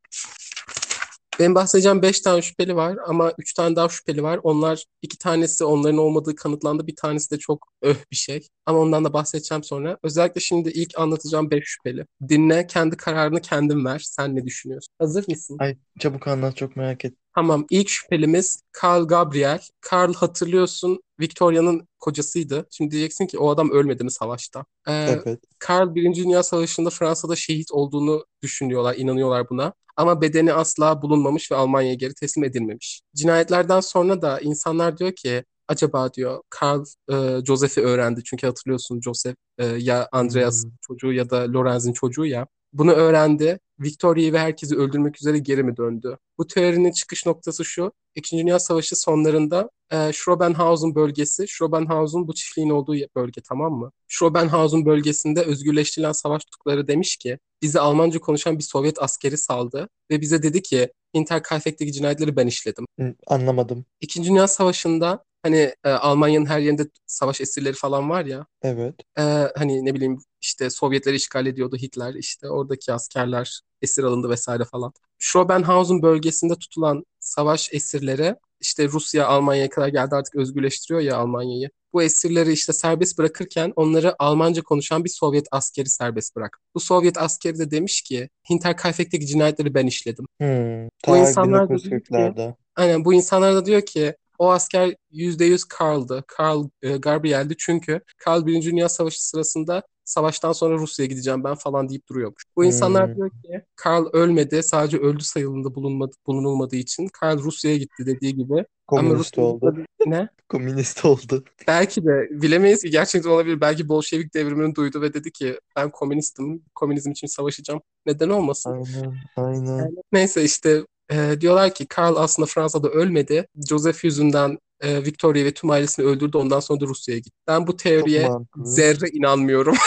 [1.38, 4.40] Benim bahsedeceğim 5 tane şüpheli var ama 3 tane daha şüpheli var.
[4.42, 6.86] Onlar iki tanesi onların olmadığı kanıtlandı.
[6.86, 8.48] Bir tanesi de çok öh bir şey.
[8.66, 9.98] Ama ondan da bahsedeceğim sonra.
[10.02, 12.06] Özellikle şimdi ilk anlatacağım 5 şüpheli.
[12.28, 13.98] Dinle, kendi kararını kendin ver.
[13.98, 14.94] Sen ne düşünüyorsun?
[14.98, 15.56] Hazır mısın?
[15.60, 17.21] Ay çabuk anlat çok merak ettim.
[17.34, 19.60] Tamam, ilk şüphelimiz Carl Gabriel.
[19.92, 22.66] Carl hatırlıyorsun Victoria'nın kocasıydı.
[22.70, 24.64] Şimdi diyeceksin ki o adam ölmedi mi savaşta?
[24.88, 25.40] Ee, Evet.
[25.58, 29.72] Karl Birinci Dünya Savaşı'nda Fransa'da şehit olduğunu düşünüyorlar, inanıyorlar buna.
[29.96, 33.00] Ama bedeni asla bulunmamış ve Almanya'ya geri teslim edilmemiş.
[33.16, 38.24] Cinayetlerden sonra da insanlar diyor ki acaba diyor Karl e, Joseph'i öğrendi.
[38.24, 40.70] Çünkü hatırlıyorsun Joseph e, ya Andreas Hmm.
[40.80, 42.46] çocuğu ya da Lorenz'in çocuğu ya.
[42.72, 43.58] Bunu öğrendi.
[43.82, 46.18] Victoria'yı ve herkesi öldürmek üzere geri mi döndü?
[46.38, 47.92] Bu teorinin çıkış noktası şu.
[48.14, 53.92] İkinci Dünya Savaşı sonlarında e, Schrobenhausen bölgesi, Schrobenhausen bu çiftliğin olduğu bölge tamam mı?
[54.08, 60.20] Schrobenhausen bölgesinde özgürleştirilen savaş tutukları demiş ki bizi Almanca konuşan bir Sovyet askeri saldı ve
[60.20, 62.86] bize dedi ki Hinterkaifeck'teki cinayetleri ben işledim.
[63.26, 63.84] Anlamadım.
[64.00, 68.94] İkinci Dünya Savaşı'nda hani e, Almanya'nın her yerinde savaş esirleri falan var ya Evet.
[69.18, 69.22] e,
[69.56, 74.92] hani ne bileyim işte Sovyetleri işgal ediyordu Hitler işte oradaki askerler esir alındı vesaire falan.
[75.18, 81.70] Schrobenhausen bölgesinde tutulan savaş esirleri işte Rusya Almanya'ya kadar geldi artık özgürleştiriyor ya Almanya'yı.
[81.92, 86.58] Bu esirleri işte serbest bırakırken onları Almanca konuşan bir Sovyet askeri serbest bırak.
[86.74, 90.26] Bu Sovyet askeri de demiş ki Hinterkaifeck'teki cinayetleri ben işledim.
[90.40, 90.88] Hmm.
[91.06, 92.54] Bu insanlar da diyor ki 1940'larda.
[92.76, 96.24] Aynen bu insanlar da diyor ki o asker %100 Karl'dı.
[96.26, 101.88] Karl e, Gabriel'di çünkü Karl Birinci Dünya Savaşı sırasında savaştan sonra Rusya'ya gideceğim ben falan
[101.88, 102.42] deyip duruyormuş.
[102.56, 103.16] Bu insanlar Hmm.
[103.16, 108.54] diyor ki Karl ölmedi sadece öldü sayılımda bulunmadı, bulunulmadığı için Karl Rusya'ya gitti dediği gibi.
[108.88, 109.74] Ama Komünist Rusya'ya oldu.
[110.06, 110.28] Ne?
[110.48, 111.44] Komünist oldu.
[111.66, 113.60] Belki de bilemeyiz ki gerçekten olabilir.
[113.60, 117.80] Belki Bolşevik devrimini duydu ve dedi ki ben komünistim, komünizm için savaşacağım.
[118.06, 118.70] Neden olmasın?
[118.72, 119.14] Aynen.
[119.36, 119.76] Aynen.
[119.76, 123.46] Yani neyse işte e, diyorlar ki Karl aslında Fransa'da ölmedi.
[123.68, 126.36] Joseph yüzünden e, Victoria ve tüm ailesini öldürdü.
[126.36, 127.36] Ondan sonra da Rusya'ya gitti.
[127.48, 128.28] Ben bu teoriye
[128.64, 129.74] zerre inanmıyorum.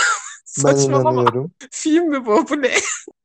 [0.65, 1.51] Ben inanıyorum.
[1.71, 2.49] Film mi bu?
[2.49, 2.71] Bu ne?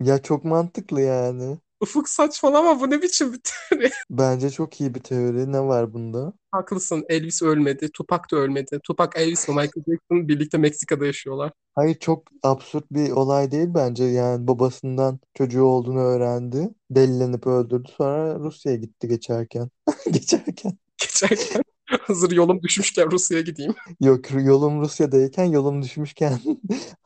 [0.01, 1.59] Ya çok mantıklı yani.
[1.81, 2.81] Ufuk saçmalama.
[2.81, 3.91] Bu ne biçim bir teori?
[4.11, 5.53] Bence çok iyi bir teori.
[5.53, 6.33] Ne var bunda?
[6.51, 7.05] Haklısın.
[7.09, 7.91] Elvis ölmedi.
[7.93, 8.81] Tupac da ölmedi.
[8.85, 11.53] Tupac, Elvis ve Michael Jackson birlikte Meksika'da yaşıyorlar.
[11.75, 14.05] Hayır çok absürt bir olay değil bence.
[14.05, 16.69] Yani babasından çocuğu olduğunu öğrendi.
[16.91, 17.89] Delilenip öldürdü.
[17.97, 19.69] Sonra Rusya'ya gitti geçerken.
[20.11, 20.79] Geçerken.
[20.99, 21.63] Geçerken
[22.01, 23.75] hazır yolum düşmüşken Rusya'ya gideyim.
[24.01, 26.41] Yok yolum Rusya'dayken yolum düşmüşken.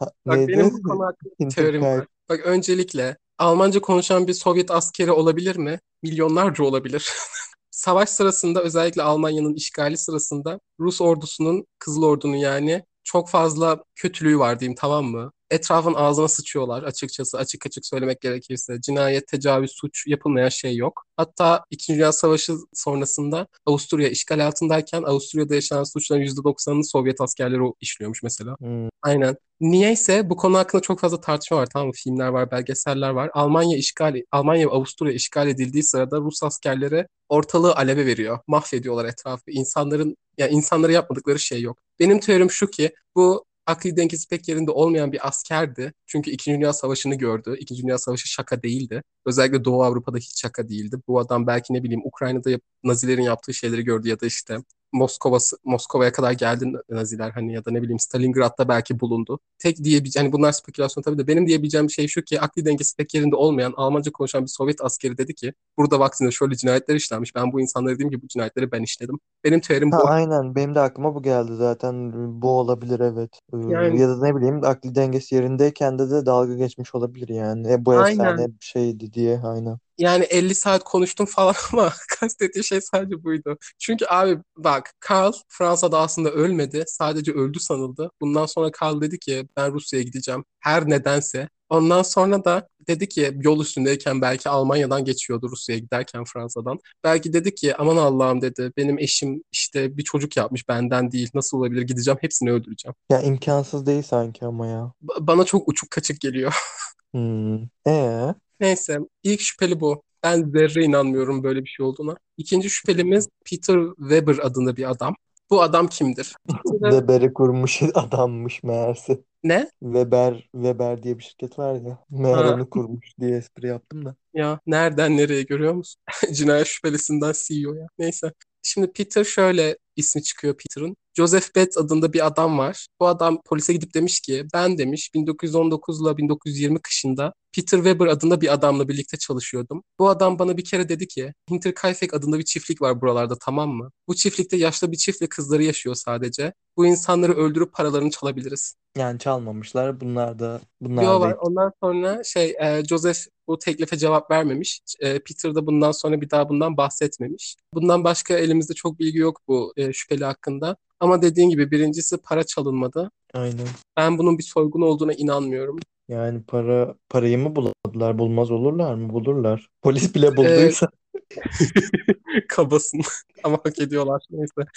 [0.00, 0.52] Bak Neydi?
[0.52, 2.06] benim bu konu hakkında teorim var.
[2.28, 5.80] Bak öncelikle Almanca konuşan bir Sovyet askeri olabilir mi?
[6.02, 7.12] Milyonlarca olabilir.
[7.70, 14.60] Savaş sırasında özellikle Almanya'nın işgali sırasında Rus ordusunun, Kızıl Ordu'nun yani çok fazla kötülüğü var
[14.60, 15.32] diyeyim tamam mı?
[15.54, 18.80] Etrafın ağzına sıçıyorlar açıkçası açık açık söylemek gerekirse.
[18.80, 21.04] Cinayet, tecavüz, suç yapılmayan şey yok.
[21.16, 27.74] Hatta İkinci Dünya Savaşı sonrasında Avusturya işgal altındayken Avusturya'da yaşanan suçların %90'ını Sovyet askerleri o-
[27.80, 28.56] işliyormuş mesela.
[28.58, 28.88] Hmm.
[29.02, 29.36] Aynen.
[29.60, 31.68] Niyeyse bu konu hakkında çok fazla tartışma var.
[31.72, 31.92] Tamam mı?
[31.96, 33.30] Filmler var, belgeseller var.
[33.34, 38.38] Almanya işgal, Almanya ve Avusturya işgal edildiği sırada Rus askerleri ortalığı aleve veriyor.
[38.46, 39.50] Mahvediyorlar etrafı.
[39.50, 41.78] İnsanların, ya insanlara yapmadıkları şey yok.
[42.00, 45.92] Benim teorim şu ki bu akli dengesi pek yerinde olmayan bir askerdi.
[46.06, 47.56] Çünkü İkinci Dünya Savaşı'nı gördü.
[47.58, 49.02] İkinci Dünya Savaşı şaka değildi.
[49.26, 50.96] Özellikle Doğu Avrupa'da hiç şaka değildi.
[51.08, 52.50] Bu adam belki ne bileyim Ukrayna'da
[52.84, 54.58] Nazilerin yaptığı şeyleri gördü ya da işte
[54.94, 59.40] Moskova Moskova'ya kadar geldi Naziler hani ya da ne bileyim Stalingrad'da belki bulundu.
[59.58, 63.14] Tek diyebileceğim hani bunlar spekülasyon tabii de benim diyebileceğim şey şu ki akli dengesi pek
[63.14, 67.34] yerinde olmayan Almanca konuşan bir Sovyet askeri dedi ki burada vaktinde şöyle cinayetler işlenmiş.
[67.34, 69.20] Ben bu insanlara dedim ki bu cinayetleri ben işledim.
[69.44, 70.02] Benim teorim Ha bu.
[70.04, 74.36] aynen benim de aklıma bu geldi zaten bu olabilir evet Ee, Yani ya da ne
[74.36, 78.34] bileyim akli dengesi yerindeyken de de dalga geçmiş olabilir yani e, bu aynen.
[78.34, 83.58] efsane bir şeydi diye aynen Yani 50 saat konuştum falan ama kastettiği şey sadece buydu.
[83.78, 86.84] Çünkü abi bak Karl Fransa'da aslında ölmedi.
[86.86, 88.10] Sadece öldü sanıldı.
[88.20, 90.44] Bundan sonra Karl dedi ki ben Rusya'ya gideceğim.
[90.60, 91.48] Her nedense.
[91.68, 96.78] Ondan sonra da dedi ki yol üstündeyken belki Almanya'dan geçiyordu Rusya'ya giderken Fransa'dan.
[97.04, 101.30] Belki dedi ki aman Allah'ım dedi benim eşim işte bir çocuk yapmış benden değil.
[101.34, 102.94] Nasıl olabilir gideceğim hepsini öldüreceğim.
[103.10, 106.54] ya imkansız değil sanki ama ya Ba- bana çok uçuk kaçık geliyor.
[107.12, 107.62] hmm.
[107.86, 110.02] e Neyse, ilk şüpheli bu.
[110.22, 112.16] Ben zerre inanmıyorum böyle bir şey olduğuna.
[112.36, 115.14] İkinci şüphelimiz Peter Weber adında bir adam.
[115.50, 116.34] Bu adam kimdir?
[116.64, 119.70] Weber'i kurmuş adammış meğerse ne?
[119.80, 124.16] Weber Weber diye bir şirket var ya meğer Ha, onu kurmuş diye espri yaptım da
[124.34, 126.02] ya nereden nereye görüyor musun?
[126.32, 127.86] Cinayet şüphelisinden CEO ya.
[127.98, 128.32] Neyse.
[128.62, 130.96] Şimdi Peter şöyle ismi çıkıyor Peter'ın.
[131.16, 132.86] Joseph Betts adında bir adam var.
[133.00, 138.40] Bu adam polise gidip demiş ki ben demiş 1919 ile 1920 kışında Peter Weber adında
[138.40, 139.82] bir adamla birlikte çalışıyordum.
[139.98, 143.90] Bu adam bana bir kere dedi ki Hinterkaifeck adında bir çiftlik var buralarda tamam mı?
[144.08, 146.52] Bu çiftlikte yaşlı bir çift ve kızları yaşıyor sadece.
[146.76, 148.74] Bu insanları öldürüp paralarını çalabiliriz.
[148.98, 150.00] Yani çalmamışlar.
[150.00, 151.36] Bunlar da bunlar Yo da.
[151.40, 154.80] Ondan sonra şey e, Joseph bu teklife cevap vermemiş.
[155.00, 157.56] E, Peter da bundan sonra bir daha bundan bahsetmemiş.
[157.74, 160.76] Bundan başka elimizde çok bilgi yok bu e, şüpheli hakkında.
[161.00, 163.10] Ama dediğin gibi birincisi para çalınmadı.
[163.34, 163.66] aynen.
[163.96, 165.78] Ben bunun bir soygun olduğuna inanmıyorum.
[166.08, 168.18] Yani para parayı mı bulamadılar?
[168.18, 169.12] Bulmaz olurlar mı?
[169.12, 169.68] Bulurlar.
[169.82, 170.88] Polis bile E, bulduysa.
[172.48, 173.00] kabasın
[173.44, 174.70] ama hak ediyorlar neyse.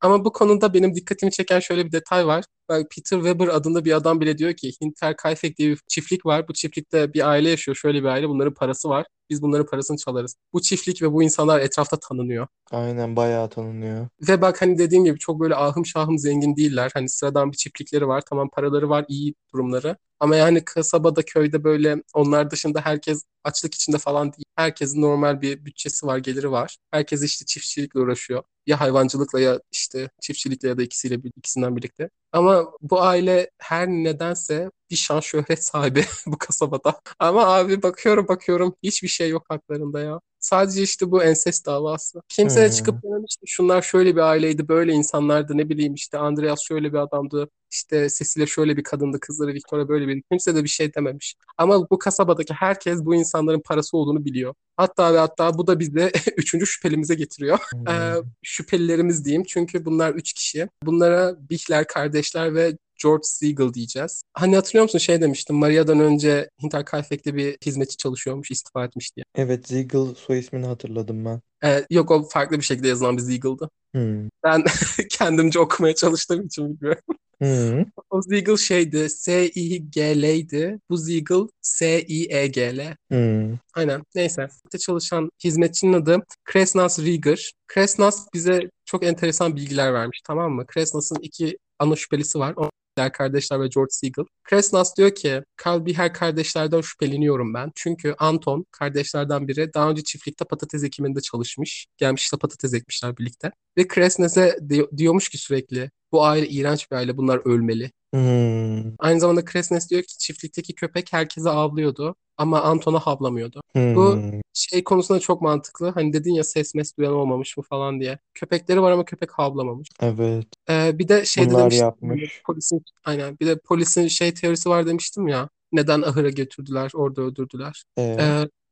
[0.00, 2.44] Ama bu konuda benim dikkatimi çeken şöyle bir detay var.
[2.68, 6.48] Bak Peter Weber adında bir adam bile diyor ki Hinterkaifeck diye bir çiftlik var.
[6.48, 7.76] Bu çiftlikte bir aile yaşıyor.
[7.76, 8.28] Şöyle bir aile.
[8.28, 9.06] Bunların parası var.
[9.30, 10.36] Biz bunların parasını çalarız.
[10.52, 12.46] Bu çiftlik ve bu insanlar etrafta tanınıyor.
[12.70, 14.08] Aynen bayağı tanınıyor.
[14.28, 16.90] Ve bak hani dediğim gibi çok böyle ahım şahım zengin değiller.
[16.94, 18.22] Hani sıradan bir çiftlikleri var.
[18.30, 19.96] Tamam paraları var, iyi durumları.
[20.20, 24.44] Ama yani kasabada, köyde böyle onlar dışında herkes açlık içinde falan değil.
[24.56, 26.76] Herkesin normal bir bütçesi var, geliri var.
[26.90, 28.42] Herkes işte çiftçilikle uğraşıyor.
[28.66, 32.10] Ya hayvancılıkla ya işte çiftçilikle ya da ikisiyle ikisinden birlikte.
[32.32, 37.00] Ama bu aile her nedense bir şan şöhret sahibi bu kasabada.
[37.18, 40.20] Ama abi bakıyorum bakıyorum hiçbir şey yok haklarında ya.
[40.44, 42.20] Sadece işte bu ensest davası.
[42.28, 42.74] Kimse de Hmm.
[42.76, 46.98] çıkıp dememiş ki şunlar şöyle bir aileydi, böyle insanlardı, ne bileyim işte Andreas şöyle bir
[46.98, 50.22] adamdı, işte Cecilia şöyle bir kadındı, kızları Victoria böyle bir.
[50.30, 51.34] Kimse de bir şey dememiş.
[51.58, 54.54] Ama bu kasabadaki herkes bu insanların parası olduğunu biliyor.
[54.76, 57.58] Hatta ve hatta bu da bizi üçüncü şüphelimize getiriyor.
[57.88, 58.22] Ee, Hmm.
[58.42, 60.68] şüphelilerimiz diyeyim çünkü bunlar üç kişi.
[60.82, 64.22] Bunlara Bihler kardeşler ve George Siegel diyeceğiz.
[64.34, 69.24] Hani hatırlıyor musun şey demiştim Maria'dan önce Hinterkaifeck'te bir hizmetçi çalışıyormuş istifa etmiş diye.
[69.34, 71.40] Evet Ziegel soy ismini hatırladım ben.
[71.64, 73.70] Ee, yok o farklı bir şekilde yazılan bir Siegel'dı.
[73.94, 74.28] Hmm.
[74.44, 74.64] Ben
[75.10, 77.02] kendimce okumaya çalıştığım için bilmiyorum.
[77.38, 77.84] Hmm.
[78.10, 80.78] O Siegel şeydi S-I-G-L'ydi.
[80.90, 82.96] Bu Siegel S-I-E-G-L.
[83.10, 83.58] Hmm.
[83.74, 84.02] Aynen.
[84.14, 84.48] Neyse.
[84.80, 87.52] Çalışan hizmetçinin adı Kresnas Rieger.
[87.66, 90.66] Kresnas bize çok enteresan bilgiler vermiş tamam mı?
[90.66, 92.54] Kresnas'ın iki ana şüphelisi var.
[92.56, 94.24] O Biher kardeşler ve George Siegel.
[94.44, 97.72] Kresnas diyor ki Karl Biher kardeşlerden şüpheleniyorum ben.
[97.74, 101.86] Çünkü Anton kardeşlerden biri daha önce çiftlikte patates ekiminde çalışmış.
[101.96, 103.52] Gelmiş işte patates ekmişler birlikte.
[103.78, 107.90] Ve Kresnas'e di- diyormuş ki sürekli bu aile iğrenç bir aile bunlar ölmeli.
[108.14, 108.92] Hmm.
[108.98, 113.60] Aynı zamanda Kresnes diyor ki çiftlikteki köpek herkese avlıyordu ama Anton'a havlamıyordu.
[113.76, 114.40] Bu Hmm.
[114.52, 115.88] şey konusunda çok mantıklı.
[115.88, 118.18] Hani dedin ya ses mes duyan olmamış mı falan diye.
[118.34, 119.88] Köpekleri var ama köpek havlamamış.
[120.00, 120.46] Evet.
[120.70, 121.84] Ee, bir de şeyde Bunlar demiştim.
[121.86, 122.42] yapmış.
[122.46, 123.38] Polisin, aynen.
[123.40, 125.48] Bir de polisin şey teorisi var demiştim ya.
[125.72, 127.84] Neden ahıra götürdüler, orada öldürdüler.
[127.98, 128.02] E.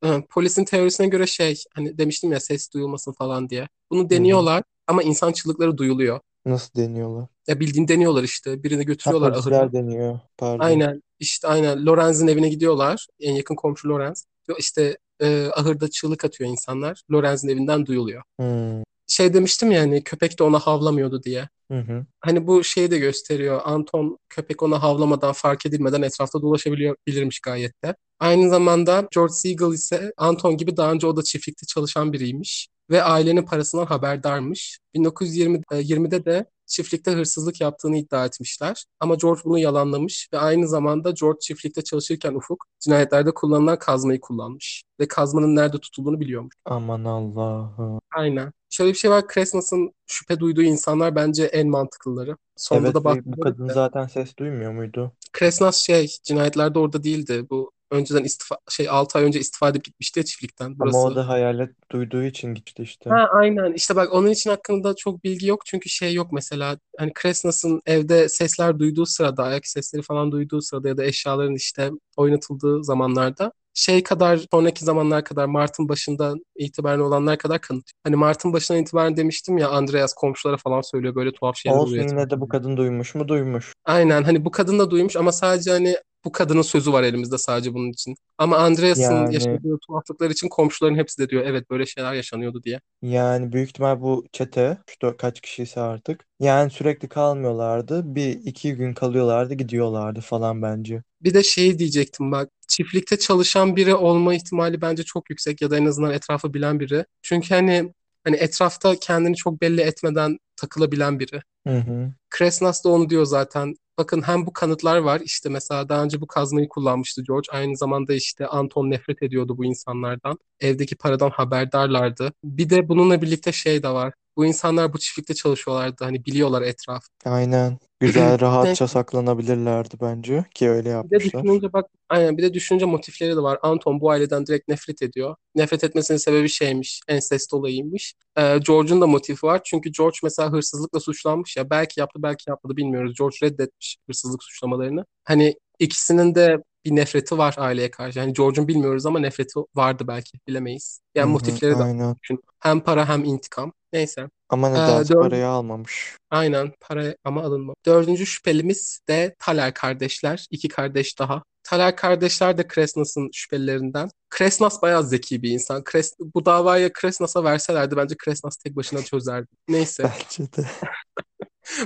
[0.05, 3.67] Ee, polisin teorisine göre şey hani demiştim ya ses duyulmasın falan diye.
[3.91, 6.19] Bunu deniyorlar ama insan çığlıkları duyuluyor.
[6.45, 7.27] Nasıl deniyorlar?
[7.47, 8.63] Ya bildiğin deniyorlar işte.
[8.63, 9.41] Birini götürüyorlar ahıra.
[9.41, 10.19] polisler deniyor.
[10.37, 10.65] Pardon.
[10.65, 13.07] Aynen işte aynen Lorenz'in evine gidiyorlar.
[13.19, 14.25] En yakın komşu Lorenz.
[14.59, 17.01] İşte e, ahırda çığlık atıyor insanlar.
[17.11, 18.23] Lorenz'in evinden duyuluyor.
[18.39, 18.83] Hmm.
[19.07, 21.49] Şey demiştim ya hani köpek de ona havlamıyordu diye.
[21.71, 22.05] Hı hı.
[22.19, 23.61] Hani bu şeyi de gösteriyor.
[23.63, 27.95] Anton köpek ona havlamadan fark edilmeden etrafta dolaşabiliyor bilirmiş gayet de.
[28.19, 33.03] Aynı zamanda George Siegel ise Anton gibi daha önce o da çiftlikte çalışan biriymiş ve
[33.03, 34.79] ailenin parasından haberdarmış.
[34.95, 38.85] 1920'de de çiftlikte hırsızlık yaptığını iddia etmişler.
[38.99, 44.83] Ama George bunu yalanlamış ve aynı zamanda George çiftlikte çalışırken Ufuk cinayetlerde kullanılan kazmayı kullanmış
[44.99, 46.55] ve kazmanın nerede tutulduğunu biliyormuş.
[46.65, 47.99] Aman Allah'ım.
[48.15, 48.53] Aynen.
[48.69, 49.27] Şöyle bir şey var.
[49.27, 52.37] Kresnas'ın şüphe duyduğu insanlar bence en mantıklıları.
[52.55, 53.73] Sonunda Evet da bu kadın da.
[53.73, 55.11] zaten ses duymuyor muydu?
[55.33, 57.45] Kresnas şey cinayetlerde orada değildi.
[57.49, 60.65] Bu önceden istifa şey 6 ay önce istifa edip gitmişti ya çiftlikten.
[60.65, 60.97] Ama Burası.
[60.97, 63.09] o da hayalet duyduğu için gitti işte.
[63.09, 63.73] Ha aynen.
[63.73, 66.77] İşte bak onun için hakkında çok bilgi yok çünkü şey yok mesela.
[66.97, 71.91] Hani Kresnas'ın evde sesler duyduğu sırada, ayak sesleri falan duyduğu sırada ya da eşyaların işte
[72.17, 77.91] oynatıldığı zamanlarda şey kadar sonraki zamanlar kadar Mart'ın başından itibaren olanlar kadar kanıt.
[78.03, 82.09] Hani Mart'ın başından itibaren demiştim ya Andreas komşulara falan söylüyor böyle tuhaf şeyler Olsun oluyor.
[82.09, 83.27] yine de bu kadın duymuş mu?
[83.27, 83.73] Duymuş.
[83.85, 85.95] Aynen hani bu kadın da duymuş ama sadece hani
[86.25, 88.15] bu kadının sözü var elimizde sadece bunun için.
[88.37, 92.79] Ama Andreas'ın Yani yaşadığı tuhaflıklar için komşuların hepsi de diyor evet böyle şeyler yaşanıyordu diye.
[93.01, 98.15] yani büyük ihtimal bu çete işte kaç kişiyse artık yani sürekli kalmıyorlardı.
[98.15, 101.03] Bir iki gün kalıyorlardı gidiyorlardı falan bence.
[101.21, 105.77] Bir de şey diyecektim bak çiftlikte çalışan biri olma ihtimali bence çok yüksek ya da
[105.77, 107.05] en azından etrafı bilen biri.
[107.21, 107.93] Çünkü hani
[108.23, 111.41] hani etrafta kendini çok belli etmeden takılabilen biri.
[111.67, 112.13] Hı hı.
[112.29, 113.75] Kresnas da onu diyor zaten.
[113.97, 117.47] Bakın hem bu kanıtlar var işte mesela daha önce bu kazmayı kullanmıştı George.
[117.51, 120.37] Aynı zamanda işte Anton nefret ediyordu bu insanlardan.
[120.59, 122.33] Evdeki paradan haberdarlardı.
[122.43, 124.13] Bir de bununla birlikte şey de var.
[124.37, 126.03] Bu insanlar bu çiftlikte çalışıyorlardı.
[126.03, 127.03] Hani biliyorlar etraf.
[127.25, 127.77] Aynen.
[127.99, 131.43] Güzel rahatça saklanabilirlerdi bence ki öyle Bir de yapmışlar.
[131.43, 133.59] düşününce bak aynen bir de düşününce motifleri de var.
[133.61, 135.35] Anton bu aileden direkt nefret ediyor.
[135.55, 137.01] Nefret etmesinin sebebi şeymiş.
[137.07, 138.13] Ensest olayıymış.
[138.37, 139.61] Ee, George'un da motifi var.
[139.63, 141.69] Çünkü George mesela hırsızlıkla suçlanmış ya.
[141.69, 143.13] Belki yaptı belki yapmadı bilmiyoruz.
[143.19, 145.05] George reddetmiş hırsızlık suçlamalarını.
[145.23, 148.19] Hani ikisinin de bir nefreti var aileye karşı.
[148.19, 150.37] Yani George'un bilmiyoruz ama nefreti vardı belki.
[150.47, 150.99] Bilemeyiz.
[151.15, 152.15] Yani Hı hı, motifleri de aynen.
[152.23, 152.39] düşün.
[152.59, 153.73] Hem para hem intikam.
[153.93, 154.29] Neyse.
[154.49, 156.17] Ama Ee, nedense dördü- parayı almamış.
[156.31, 157.73] Aynen para ama alınma.
[157.85, 160.47] Dördüncü şüphelimiz de Thaler kardeşler.
[160.51, 161.43] İki kardeş daha.
[161.63, 164.09] Thaler kardeşler de Kresnas'ın şüphelilerinden.
[164.29, 165.83] Kresnas bayağı zeki bir insan.
[165.83, 169.47] Kres, bu davayı Kresnas'a verselerdi bence Kresnas tek başına çözerdi.
[169.67, 170.03] Neyse.
[170.39, 170.65] Bence de.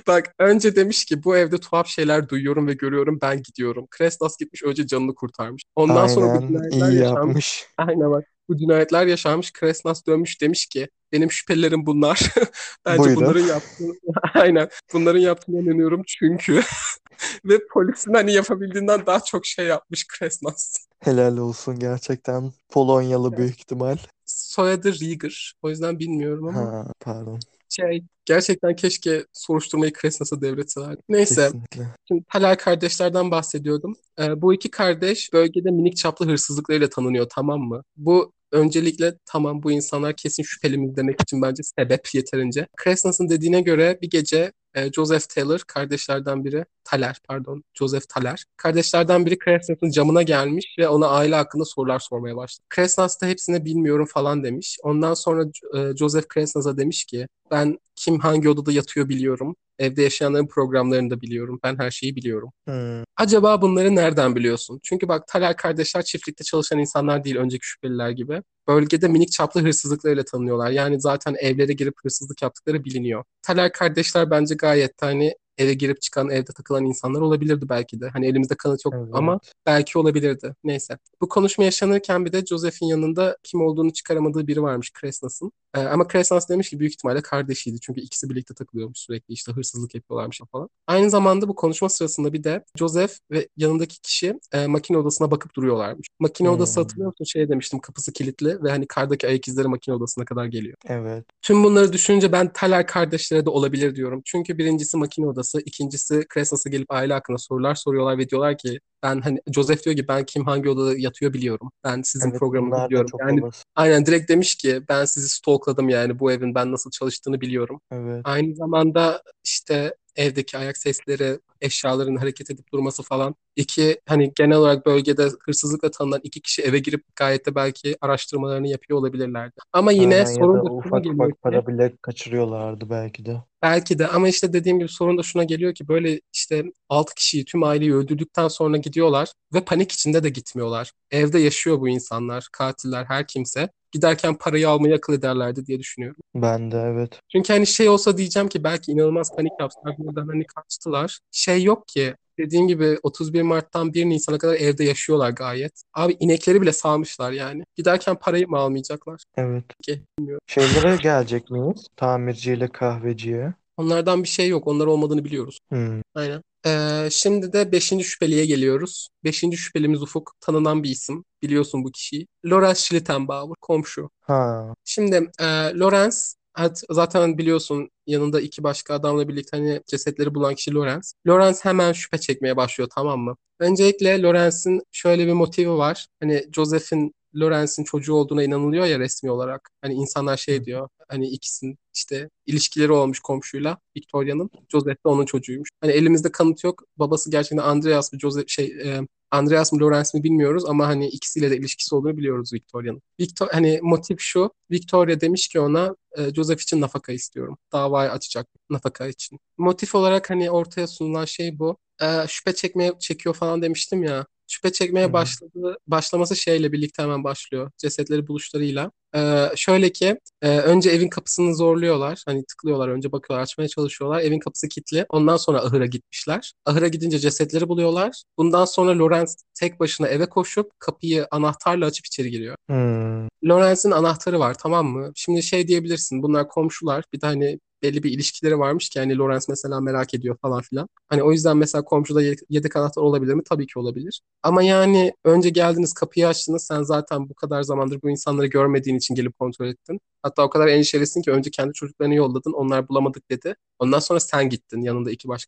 [0.08, 3.88] Bak önce demiş ki bu evde tuhaf şeyler duyuyorum ve görüyorum ben gidiyorum.
[3.92, 5.64] Kresnas gitmiş önce canını kurtarmış.
[5.76, 7.28] Ondan sonra bu cinayetler iyi yaşanmış.
[7.28, 7.66] yapmış.
[7.78, 8.26] Aynen bak.
[8.50, 9.54] Bu cinayetler yaşanmış.
[9.54, 12.34] Kresnas dönmüş demiş ki benim şüphelerim bunlar.
[12.86, 13.24] Bence Buyurun.
[13.24, 13.94] bunların yaptığını
[14.34, 16.62] aynen bunların yaptığına inanıyorum çünkü
[17.46, 20.78] ve polisin hani yapabildiğinden daha çok şey yapmış Kresnas.
[21.00, 22.52] Helal olsun gerçekten.
[22.70, 23.98] Polonyalı büyük ihtimal.
[24.26, 25.54] Soyadı Rieger.
[25.62, 27.40] O yüzden bilmiyorum ama Ha, pardon.
[27.82, 31.02] Şey gerçekten keşke soruşturmayı Kresnas'a devretselerdi.
[31.10, 31.36] Neyse.
[31.36, 31.88] Kesinlikle.
[32.08, 33.96] Şimdi Talal kardeşlerden bahsediyordum.
[34.20, 37.84] Ee, bu iki kardeş bölgede minik çaplı hırsızlıklarıyla tanınıyor tamam mı?
[37.98, 42.68] Bu öncelikle tamam bu insanlar kesin şüphelimiz demek için bence sebep yeterince.
[42.78, 49.26] Kresnas'ın dediğine göre bir gece e, Joseph Taylor kardeşlerden biri Taler pardon Joseph Taler kardeşlerden
[49.26, 52.66] biri Kresnas'ın camına gelmiş ve ona aile hakkında sorular sormaya başladı.
[52.70, 54.78] Kresnas da hepsine bilmiyorum falan demiş.
[54.84, 55.46] Ondan sonra
[55.78, 59.56] e, Joseph Kresnas'a demiş ki ben kim hangi odada yatıyor biliyorum.
[59.80, 61.60] Evde yaşayanların programlarını da biliyorum.
[61.64, 62.52] Ben her şeyi biliyorum.
[62.68, 64.80] Hmm, Acaba bunları nereden biliyorsun?
[64.84, 68.42] Çünkü bak Taler kardeşler çiftlikte çalışan insanlar değil önceki şüpheliler gibi.
[68.68, 70.72] Bölgede minik çaplı hırsızlıklarıyla tanınıyorlar.
[70.72, 73.24] Yani zaten evlere girip hırsızlık yaptıkları biliniyor.
[73.42, 78.10] Taler kardeşler bence gayet de hani eve girip çıkan, evde takılan insanlar olabilirdi belki de.
[78.10, 79.10] Hani elimizde kanıt yok evet.
[79.14, 80.56] ama belki olabilirdi.
[80.64, 80.98] Neyse.
[81.22, 85.52] Bu konuşma yaşanırken bir de Joseph'in yanında kim olduğunu çıkaramadığı biri varmış Kresnas'ın.
[85.76, 87.80] Ee, ama Kresnas demiş ki büyük ihtimalle kardeşiydi.
[87.82, 90.70] Çünkü ikisi birlikte takılıyormuş sürekli işte hırsızlık yapıyorlarmış falan.
[90.88, 95.56] Aynı zamanda bu konuşma sırasında bir de Joseph ve yanındaki kişi e, makine odasına bakıp
[95.56, 96.08] duruyorlarmış.
[96.20, 96.84] Makine odası Hmm.
[96.84, 97.26] hatırlıyor musun?
[97.26, 100.78] Şey demiştim kapısı kilitli ve hani kardaki ayak izleri makine odasına kadar geliyor.
[100.88, 101.26] Evet.
[101.42, 104.22] Tüm bunları düşününce ben Taler kardeşlere de olabilir diyorum.
[104.26, 109.22] Çünkü birincisi makine odası, ikincisi Kresnas'a gelip aile hakkında sorular soruyorlar ve diyorlar ki ben
[109.22, 111.72] hani Joseph diyor ki ben kim hangi odada yatıyor biliyorum.
[111.84, 113.08] Ben sizin Evet da biliyorum.
[113.12, 113.42] çok Yani
[113.76, 117.82] aynen direkt demiş ki ben sizi stalkladım yani bu evin ben nasıl çalıştığını biliyorum.
[117.92, 118.22] Evet.
[118.24, 123.36] Aynı zamanda işte evdeki ayak sesleri, eşyaların hareket edip durması falan.
[123.56, 128.68] İki hani genel olarak bölgede hırsızlıkla tanınan iki kişi eve girip gayet de belki araştırmalarını
[128.68, 129.56] yapıyor olabilirlerdi.
[129.74, 133.38] Ama yine Aynen sorun da ufak ufak ki para bile kaçırıyorlardı belki de.
[133.64, 137.46] belki de ama işte dediğim gibi sorun da şuna geliyor ki böyle işte altı kişiyi
[137.46, 140.92] tüm aileyi öldürdükten sonra gidiyorlar ve panik içinde de gitmiyorlar.
[141.12, 143.70] Evde yaşıyor bu insanlar, katiller, her kimse.
[143.98, 146.18] Giderken parayı almayı akıl ederlerdi diye düşünüyorum.
[146.36, 147.20] Ben de evet.
[147.32, 149.96] Çünkü hani şey olsa diyeceğim ki belki inanılmaz panik yaptılar.
[149.98, 151.20] Buradan hani kaçtılar.
[151.32, 152.16] Şey yok ki.
[152.40, 155.82] Dediğim gibi 31 Mart'tan 1 Nisan'a kadar evde yaşıyorlar gayet.
[155.94, 157.64] Abi inekleri bile sağmışlar yani.
[157.76, 159.24] Giderken parayı mı almayacaklar?
[159.38, 159.66] Evet.
[159.82, 160.42] Ki bilmiyorum.
[160.48, 161.88] Şeylere gelecek miyiz?
[161.96, 163.54] Tamirciyle kahveciye.
[163.78, 164.68] Onlardan bir şey yok.
[164.68, 165.60] Onlar olmadığını biliyoruz.
[165.70, 166.02] Hmm.
[166.16, 166.42] Aynen.
[166.66, 168.04] Ee, şimdi de 5.
[168.04, 169.10] şüpheliye geliyoruz.
[169.24, 169.58] 5.
[169.58, 170.34] şüphelimiz Ufuk.
[170.42, 171.24] Tanınan bir isim.
[171.42, 172.28] Biliyorsun bu kişiyi.
[172.46, 173.56] Lorenz Schlittenbauer.
[173.62, 174.10] Komşu.
[174.22, 174.74] Ha.
[174.86, 175.46] Şimdi e,
[175.80, 181.14] Lorenz evet, zaten biliyorsun yanında iki başka adamla birlikte hani cesetleri bulan kişi Lorenz.
[181.28, 183.36] Lorenz hemen şüphe çekmeye başlıyor tamam mı?
[183.60, 186.08] Öncelikle Lorenz'in şöyle bir motivi var.
[186.20, 189.70] Hani Joseph'in Lorenz'in çocuğu olduğuna inanılıyor ya resmi olarak.
[189.82, 190.90] Hani insanlar şey diyor.
[191.10, 194.50] Hani ikisinin işte ilişkileri olmuş komşuyla Victoria'nın.
[194.72, 195.70] Joseph de onun çocuğuymuş.
[195.82, 196.84] Hani elimizde kanıt yok.
[196.98, 199.02] Babası gerçekten Andreas mı Joseph şey e,
[199.32, 203.02] Andreas mı Lorenz mi bilmiyoruz ama hani ikisiyle de ilişkisi olduğunu biliyoruz Victoria'nın.
[203.20, 204.52] Victor hani motif şu.
[204.72, 207.58] Victoria demiş ki ona e, Joseph için nafaka istiyorum.
[207.74, 209.40] Davayı açacak nafaka için.
[209.58, 211.78] Motif olarak hani ortaya sunulan şey bu.
[212.02, 214.26] E, şüphe çekmeye çekiyor falan demiştim ya.
[214.48, 215.14] Şüphe çekmeye Hı hı.
[215.14, 217.72] başladığı başlaması şeyle birlikte hemen başlıyor.
[217.78, 218.92] Cesetleri buluşlarıyla.
[219.16, 222.24] E, şöyle ki e, önce evin kapısını zorluyorlar.
[222.26, 224.20] Hani tıklıyorlar önce bakıyorlar açmaya çalışıyorlar.
[224.20, 225.06] Evin kapısı kilitli.
[225.10, 226.54] Ondan sonra ahıra gitmişler.
[226.66, 228.24] Ahıra gidince cesetleri buluyorlar.
[228.38, 232.56] Bundan sonra Lorenz tek başına eve koşup kapıyı anahtarla açıp içeri giriyor.
[232.68, 233.28] Hmm.
[233.50, 235.12] Lorenz'in anahtarı var tamam mı?
[235.16, 239.46] Şimdi şey diyebilirsin bunlar komşular bir de hani belli bir ilişkileri varmış ki hani Lawrence
[239.50, 240.90] mesela merak ediyor falan filan.
[241.10, 243.44] Hani o yüzden mesela komşuda yedek, anahtar olabilir mi?
[243.50, 244.22] Tabii ki olabilir.
[244.44, 249.16] Ama yani önce geldiniz kapıyı açtınız sen zaten bu kadar zamandır bu insanları görmediğin için
[249.16, 250.00] gelip kontrol ettin.
[250.24, 253.56] Hatta o kadar endişelisin ki önce kendi çocuklarını yolladın onlar bulamadık dedi.
[253.80, 255.48] Ondan sonra sen gittin yanında iki başka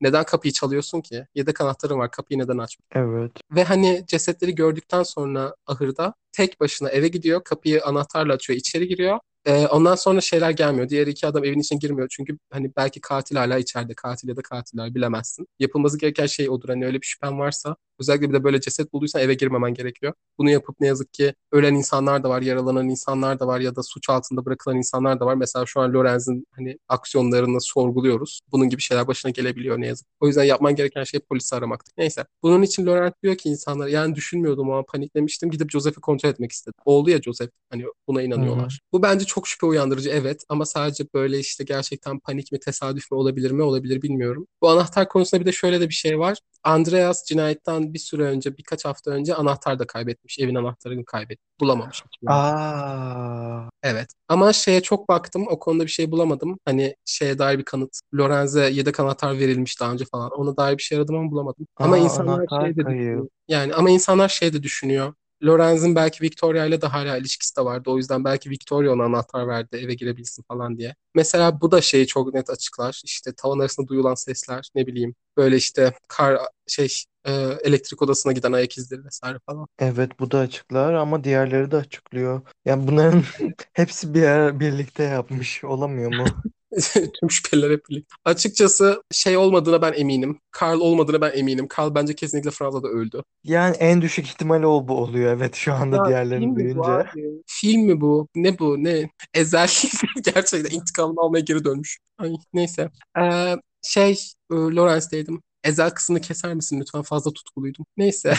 [0.00, 1.26] Neden kapıyı çalıyorsun ki?
[1.34, 3.18] Yedek anahtarın var kapıyı neden açmıyorsun?
[3.20, 3.32] Evet.
[3.54, 7.44] Ve hani cesetleri gördükten sonra ahırda tek başına eve gidiyor.
[7.44, 9.18] Kapıyı anahtarla açıyor, içeri giriyor.
[9.48, 10.88] Ee, ondan sonra şeyler gelmiyor.
[10.88, 12.08] Diğer iki adam evin içine girmiyor.
[12.10, 13.94] Çünkü hani belki katil hala içeride.
[13.94, 15.46] Katil ya da katiller bilemezsin.
[15.58, 16.68] Yapılması gereken şey odur.
[16.68, 20.12] Hani öyle bir şüphen varsa özellikle bir de böyle ceset bulduysan eve girmemen gerekiyor.
[20.38, 23.82] Bunu yapıp ne yazık ki ölen insanlar da var, yaralanan insanlar da var ya da
[23.82, 25.34] suç altında bırakılan insanlar da var.
[25.34, 28.40] Mesela şu an Lorenz'in hani aksiyonlarını sorguluyoruz.
[28.52, 30.06] Bunun gibi şeyler başına gelebiliyor ne yazık.
[30.20, 31.94] O yüzden yapman gereken şey polisi aramaktır.
[31.98, 32.24] Neyse.
[32.42, 35.50] Bunun için Lorenz diyor ki insanlar yani düşünmüyordum ama paniklemiştim.
[35.50, 36.74] Gidip Joseph'i kontrol etmek istedim.
[36.84, 37.50] Oldu ya Joseph.
[37.70, 38.72] Hani buna inanıyorlar.
[38.72, 38.92] Hı.
[38.92, 43.18] Bu bence çok şüphe uyandırıcı evet ama sadece böyle işte gerçekten panik mi tesadüf mü
[43.18, 44.46] olabilir mi olabilir bilmiyorum.
[44.62, 46.38] Bu anahtar konusunda bir de şöyle de bir şey var.
[46.64, 50.38] Andreas cinayetten bir süre önce birkaç hafta önce anahtar da kaybetmiş.
[50.38, 51.60] Evin anahtarını kaybetmiş.
[51.60, 52.02] Bulamamış.
[52.26, 53.68] Aa.
[53.82, 54.08] Evet.
[54.28, 55.46] Ama şeye çok baktım.
[55.50, 56.58] O konuda bir şey bulamadım.
[56.64, 58.00] Hani şeye dair bir kanıt.
[58.14, 60.30] Lorenz'e yedek anahtar verilmiş daha önce falan.
[60.30, 61.66] Ona dair bir şey aradım ama bulamadım.
[61.76, 63.28] Ama Aa, insanlar anahtar şey de düşünüyor.
[63.48, 65.14] Yani ama insanlar şey de düşünüyor.
[65.44, 67.90] Lorenz'in belki Victoria ile de hala ilişkisi de vardı.
[67.90, 70.94] O yüzden belki Victoria ona anahtar verdi eve girebilsin falan diye.
[71.14, 73.00] Mesela bu da şeyi çok net açıklar.
[73.04, 75.14] İşte tavan arasında duyulan sesler ne bileyim.
[75.36, 76.88] Böyle işte kar şey
[77.24, 77.32] e,
[77.64, 79.66] elektrik odasına giden ayak izleri vesaire falan.
[79.78, 82.40] Evet bu da açıklar ama diğerleri de açıklıyor.
[82.64, 83.22] Yani bunların
[83.72, 86.26] hepsi bir yer birlikte yapmış olamıyor mu?
[87.20, 88.14] Tüm şüpheliler hep birlikte.
[88.24, 90.40] Açıkçası şey olmadığına ben eminim.
[90.60, 91.68] Carl olmadığına ben eminim.
[91.78, 93.22] Carl bence kesinlikle Fransa'da öldü.
[93.44, 97.06] Yani en düşük ihtimal o bu oluyor evet şu anda Ya diğerlerini duyunca.
[97.46, 98.28] Film mi bu?
[98.34, 98.84] Ne bu?
[98.84, 99.10] Ne?
[99.34, 99.68] Ezel
[100.34, 101.98] gerçekten intikamını almaya geri dönmüş.
[102.18, 102.90] Ay neyse.
[103.20, 104.12] Ee, şey
[104.52, 105.42] e, Lawrence'deydim.
[105.64, 107.02] Ezel kısmını keser misin lütfen?
[107.02, 107.86] Fazla tutkuluydum.
[107.96, 108.34] Neyse.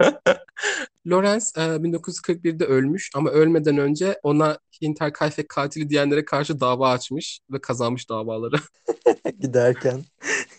[1.05, 7.61] Lawrence e, 1941'de ölmüş ama ölmeden önce ona Hinterkaifeck katili diyenlere karşı dava açmış ve
[7.61, 8.55] kazanmış davaları.
[9.39, 10.03] Giderken.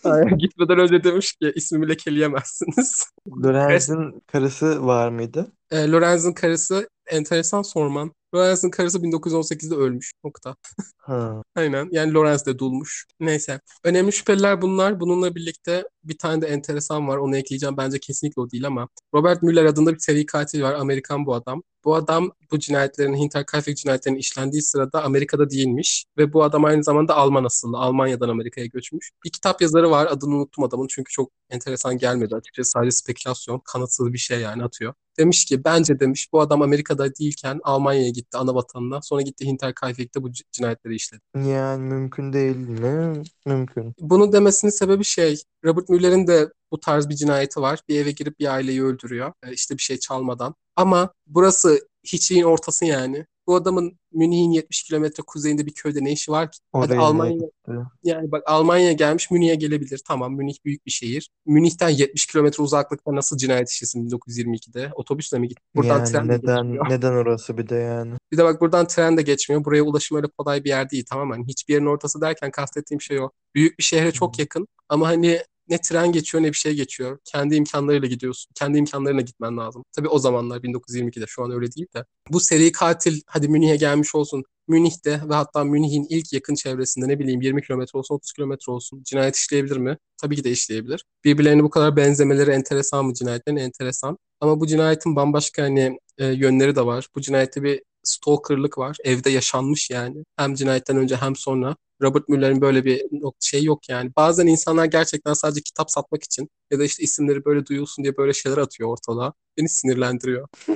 [0.03, 0.37] Aynen.
[0.37, 3.05] Gitmeden önce demiş ki ismimi lekeleyemezsiniz.
[3.43, 5.51] Lorenz'in karısı var mıydı?
[5.71, 8.11] E, Lorenz'in karısı enteresan sorman.
[8.35, 10.11] Lorenz'in karısı 1918'de ölmüş.
[10.23, 10.55] Nokta.
[10.97, 11.41] Ha.
[11.55, 11.89] Aynen.
[11.91, 13.05] Yani Lorenz de dulmuş.
[13.19, 13.61] Neyse.
[13.83, 14.99] Önemli şüpheliler bunlar.
[14.99, 17.17] Bununla birlikte bir tane de enteresan var.
[17.17, 17.77] Onu ekleyeceğim.
[17.77, 18.87] Bence kesinlikle o değil ama.
[19.13, 20.73] Robert Mueller adında bir seri katil var.
[20.73, 21.63] Amerikan bu adam.
[21.85, 26.05] Bu adam bu cinayetlerin, Hinterkaifeck cinayetlerinin işlendiği sırada Amerika'da değilmiş.
[26.17, 27.77] Ve bu adam aynı zamanda Alman asıllı.
[27.77, 29.11] Almanya'dan Amerika'ya göçmüş.
[29.25, 30.05] Bir kitap yazarı var.
[30.05, 30.87] Adını unuttum adamın.
[30.87, 32.69] Çünkü çok enteresan gelmedi açıkçası.
[32.69, 33.61] Sadece spekülasyon.
[33.65, 34.93] Kanıtsız bir şey yani atıyor.
[35.19, 39.01] Demiş ki bence demiş bu adam Amerika'da değilken Almanya'ya gitti ana vatanına.
[39.01, 41.21] Sonra gitti Hinterkaifeck'te bu cinayetleri işledi.
[41.35, 43.23] Yani mümkün değil mi?
[43.45, 43.93] Mümkün.
[43.99, 47.79] Bunu demesinin sebebi şey, Robert Müller'in de bu tarz bir cinayeti var.
[47.89, 49.33] Bir eve girip bir aileyi öldürüyor.
[49.43, 50.55] E, işte bir şey çalmadan.
[50.75, 53.25] Ama burası hiçliğin ortası yani.
[53.47, 56.57] Bu adamın Münih'in 70 kilometre kuzeyinde bir köyde ne işi var ki?
[56.73, 57.71] Hadi Oraya Almanya gitti?
[58.03, 60.01] yani bak Almanya'ya gelmiş Münih'e gelebilir.
[60.07, 61.29] Tamam Münih büyük bir şehir.
[61.45, 64.91] Münih'ten 70 kilometre uzaklıkta nasıl cinayet işlesin 1922'de?
[64.95, 65.61] Otobüsle mi gitti?
[65.75, 66.89] Buradan Yani tren de neden geçmiyor.
[66.89, 68.13] neden orası bir de yani?
[68.31, 69.65] Bir de bak buradan tren de geçmiyor.
[69.65, 71.33] Buraya ulaşım öyle kolay bir yer değil tamam mı?
[71.33, 73.29] Hani hiçbir yerin ortası derken kastettiğim şey o.
[73.55, 75.39] Büyük bir şehre çok yakın ama hani
[75.69, 77.19] ne tren geçiyor ne bir şey geçiyor.
[77.25, 78.51] Kendi imkanlarıyla gidiyorsun.
[78.55, 79.83] Kendi imkanlarına gitmen lazım.
[79.95, 82.05] Tabii o zamanlar 1922'de şu an öyle değil de.
[82.29, 84.43] Bu seri katil hadi Münih'e gelmiş olsun.
[84.67, 89.03] Münih'te ve hatta Münih'in ilk yakın çevresinde ne bileyim 20 kilometre olsun 30 kilometre olsun
[89.03, 89.97] cinayet işleyebilir mi?
[90.21, 91.05] Tabii ki de işleyebilir.
[91.23, 93.57] Birbirlerine bu kadar benzemeleri enteresan mı cinayetlerin?
[93.57, 94.17] Enteresan.
[94.41, 97.07] Ama bu cinayetin bambaşka hani e, yönleri de var.
[97.15, 98.97] Bu cinayette bir stalkerlık var.
[99.03, 100.23] Evde yaşanmış yani.
[100.37, 101.75] Hem cinayetten önce hem sonra.
[102.01, 103.01] Robert Müller'in böyle bir
[103.39, 104.11] şey yok yani.
[104.15, 108.33] Bazen insanlar gerçekten sadece kitap satmak için ya da işte isimleri böyle duyulsun diye böyle
[108.33, 109.33] şeyler atıyor ortalığa.
[109.57, 110.47] Beni sinirlendiriyor.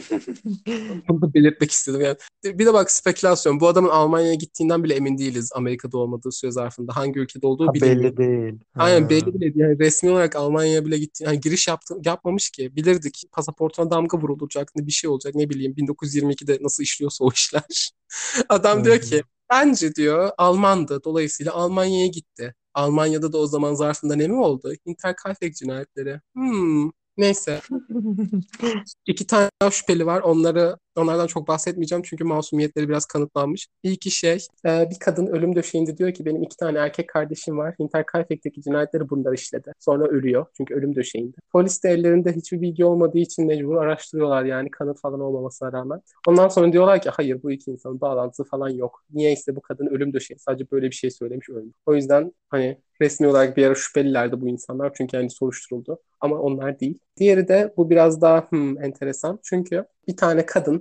[1.10, 2.18] Bunu da belirtmek istedim yani.
[2.44, 3.60] Bir de bak spekülasyon.
[3.60, 6.96] Bu adamın Almanya'ya gittiğinden bile emin değiliz Amerika'da olmadığı süre zarfında.
[6.96, 8.04] Hangi ülkede olduğu Ha bilinmiyor.
[8.04, 8.60] belli değil.
[8.76, 9.54] Aynen belli değil.
[9.56, 11.24] Yani resmi olarak Almanya'ya bile gitti.
[11.24, 12.76] Yani giriş yaptı, yapmamış ki.
[12.76, 13.24] Bilirdik.
[13.32, 14.72] Pasaportuna damga vurulacak.
[14.76, 15.36] Ne bir şey olacak.
[15.36, 17.92] Ne bileyim 1922'de nasıl işliyorsa o işler.
[18.50, 21.04] Adam diyor ki bence diyor Almandı.
[21.04, 22.56] Dolayısıyla Almanya'ya gitti.
[22.74, 24.74] Almanya'da da o zaman zarfında ne mi oldu?
[24.88, 26.22] Hinterkaifeck cinayetleri.
[26.34, 26.92] Hmm.
[27.18, 27.62] Neyse.
[29.06, 30.22] İki tane şüpheli var.
[30.22, 33.68] Onları onlardan çok bahsetmeyeceğim çünkü masumiyetleri biraz kanıtlanmış.
[33.84, 37.76] İlki şey e, bir kadın ölüm döşeğinde diyor ki benim iki tane erkek kardeşim var.
[37.80, 39.72] Hinterkaifeck'teki cinayetleri bunlar işledi.
[39.80, 41.38] Sonra ölüyor çünkü ölüm döşeğinde.
[41.52, 46.02] Polis de ellerinde hiçbir bilgi olmadığı için mecbur araştırıyorlar yani kanıt falan olmamasına rağmen.
[46.28, 49.04] Ondan sonra diyorlar ki hayır bu iki insanın bağlantısı falan yok.
[49.14, 51.76] Niyeyse bu kadın ölüm döşeği sadece böyle bir şey söylemiş ölmüş.
[51.86, 56.00] O yüzden hani resmi olarak bir ara şüphelilerdi bu insanlar çünkü yani soruşturuldu.
[56.22, 57.00] Ama onlar değil.
[57.18, 59.40] Diğeri de bu biraz daha hmm, enteresan.
[59.44, 60.81] Çünkü bir tane kadın,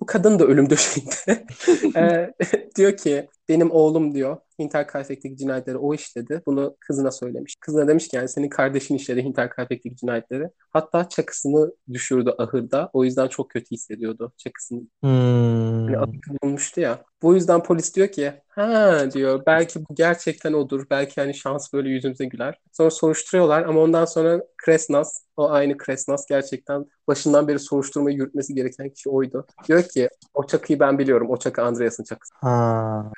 [0.00, 1.44] bu kadın da ölüm döşeğinde
[1.98, 2.32] e,
[2.76, 6.42] diyor ki benim oğlum diyor Hinterkaifeck'teki cinayetleri o işledi.
[6.46, 7.56] Bunu kızına söylemiş.
[7.60, 10.48] Kızına demiş ki yani senin kardeşin işledi Hinterkaifeck'teki cinayetleri.
[10.70, 12.90] Hatta çakısını düşürdü ahırda.
[12.92, 14.80] O yüzden çok kötü hissediyordu çakısını.
[15.02, 16.02] Hmm.
[16.02, 17.04] Adı bulmuştu ya.
[17.22, 20.86] Bu yüzden polis diyor ki ha diyor belki bu gerçekten odur.
[20.90, 22.58] Belki hani şans böyle yüzümüze güler.
[22.72, 28.90] Sonra soruşturuyorlar ama ondan sonra Kresnas o aynı Kresnas gerçekten başından beri soruşturmayı yürütmesi gereken
[28.90, 29.46] kişi oydu.
[29.68, 31.30] Diyor ki o çakıyı ben biliyorum.
[31.30, 32.34] O çakı Andreas'ın çakısı.
[32.40, 33.12] Ha.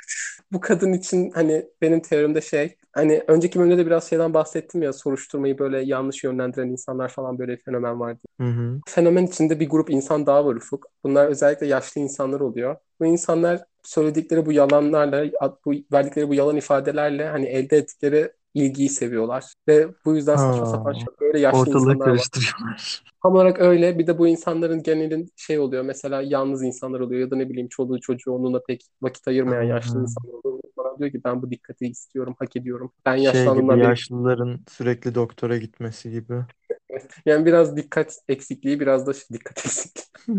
[0.52, 4.92] Bu kadın için hani benim teorimde şey hani önceki bölümde de biraz şeyden bahsettim ya
[4.92, 8.20] soruşturmayı böyle yanlış yönlendiren insanlar falan böyle bir fenomen vardı.
[8.40, 8.80] Hı hı.
[8.86, 10.86] Fenomen içinde bir grup insan daha var Ufuk.
[11.04, 12.76] Bunlar özellikle yaşlı insanlar oluyor.
[13.00, 15.30] Bu insanlar söyledikleri bu yalanlarla,
[15.64, 19.54] bu verdikleri bu yalan ifadelerle hani elde ettikleri ilgiyi seviyorlar.
[19.68, 20.66] Ve bu yüzden saçma Ha.
[20.66, 22.04] sapan şey- böyle yaşlı Ortalığı insanlar var.
[22.04, 23.02] karıştırıyorlar.
[23.22, 23.98] Tam olarak öyle.
[23.98, 25.82] Bir de bu insanların genelin şey oluyor.
[25.84, 30.00] Mesela yalnız insanlar oluyor ya da ne bileyim çoluğu çocuğu onunla pek vakit ayırmayan yaşlı
[30.02, 30.62] insanlar oluyor.
[30.76, 32.92] Bana diyor ki ben bu dikkati istiyorum, hak ediyorum.
[33.06, 36.34] Ben Şey yaşlandığımdan gibi beri yaşlıların sürekli doktora gitmesi gibi.
[37.26, 40.08] yani biraz dikkat eksikliği, biraz da şey- dikkat eksikliği.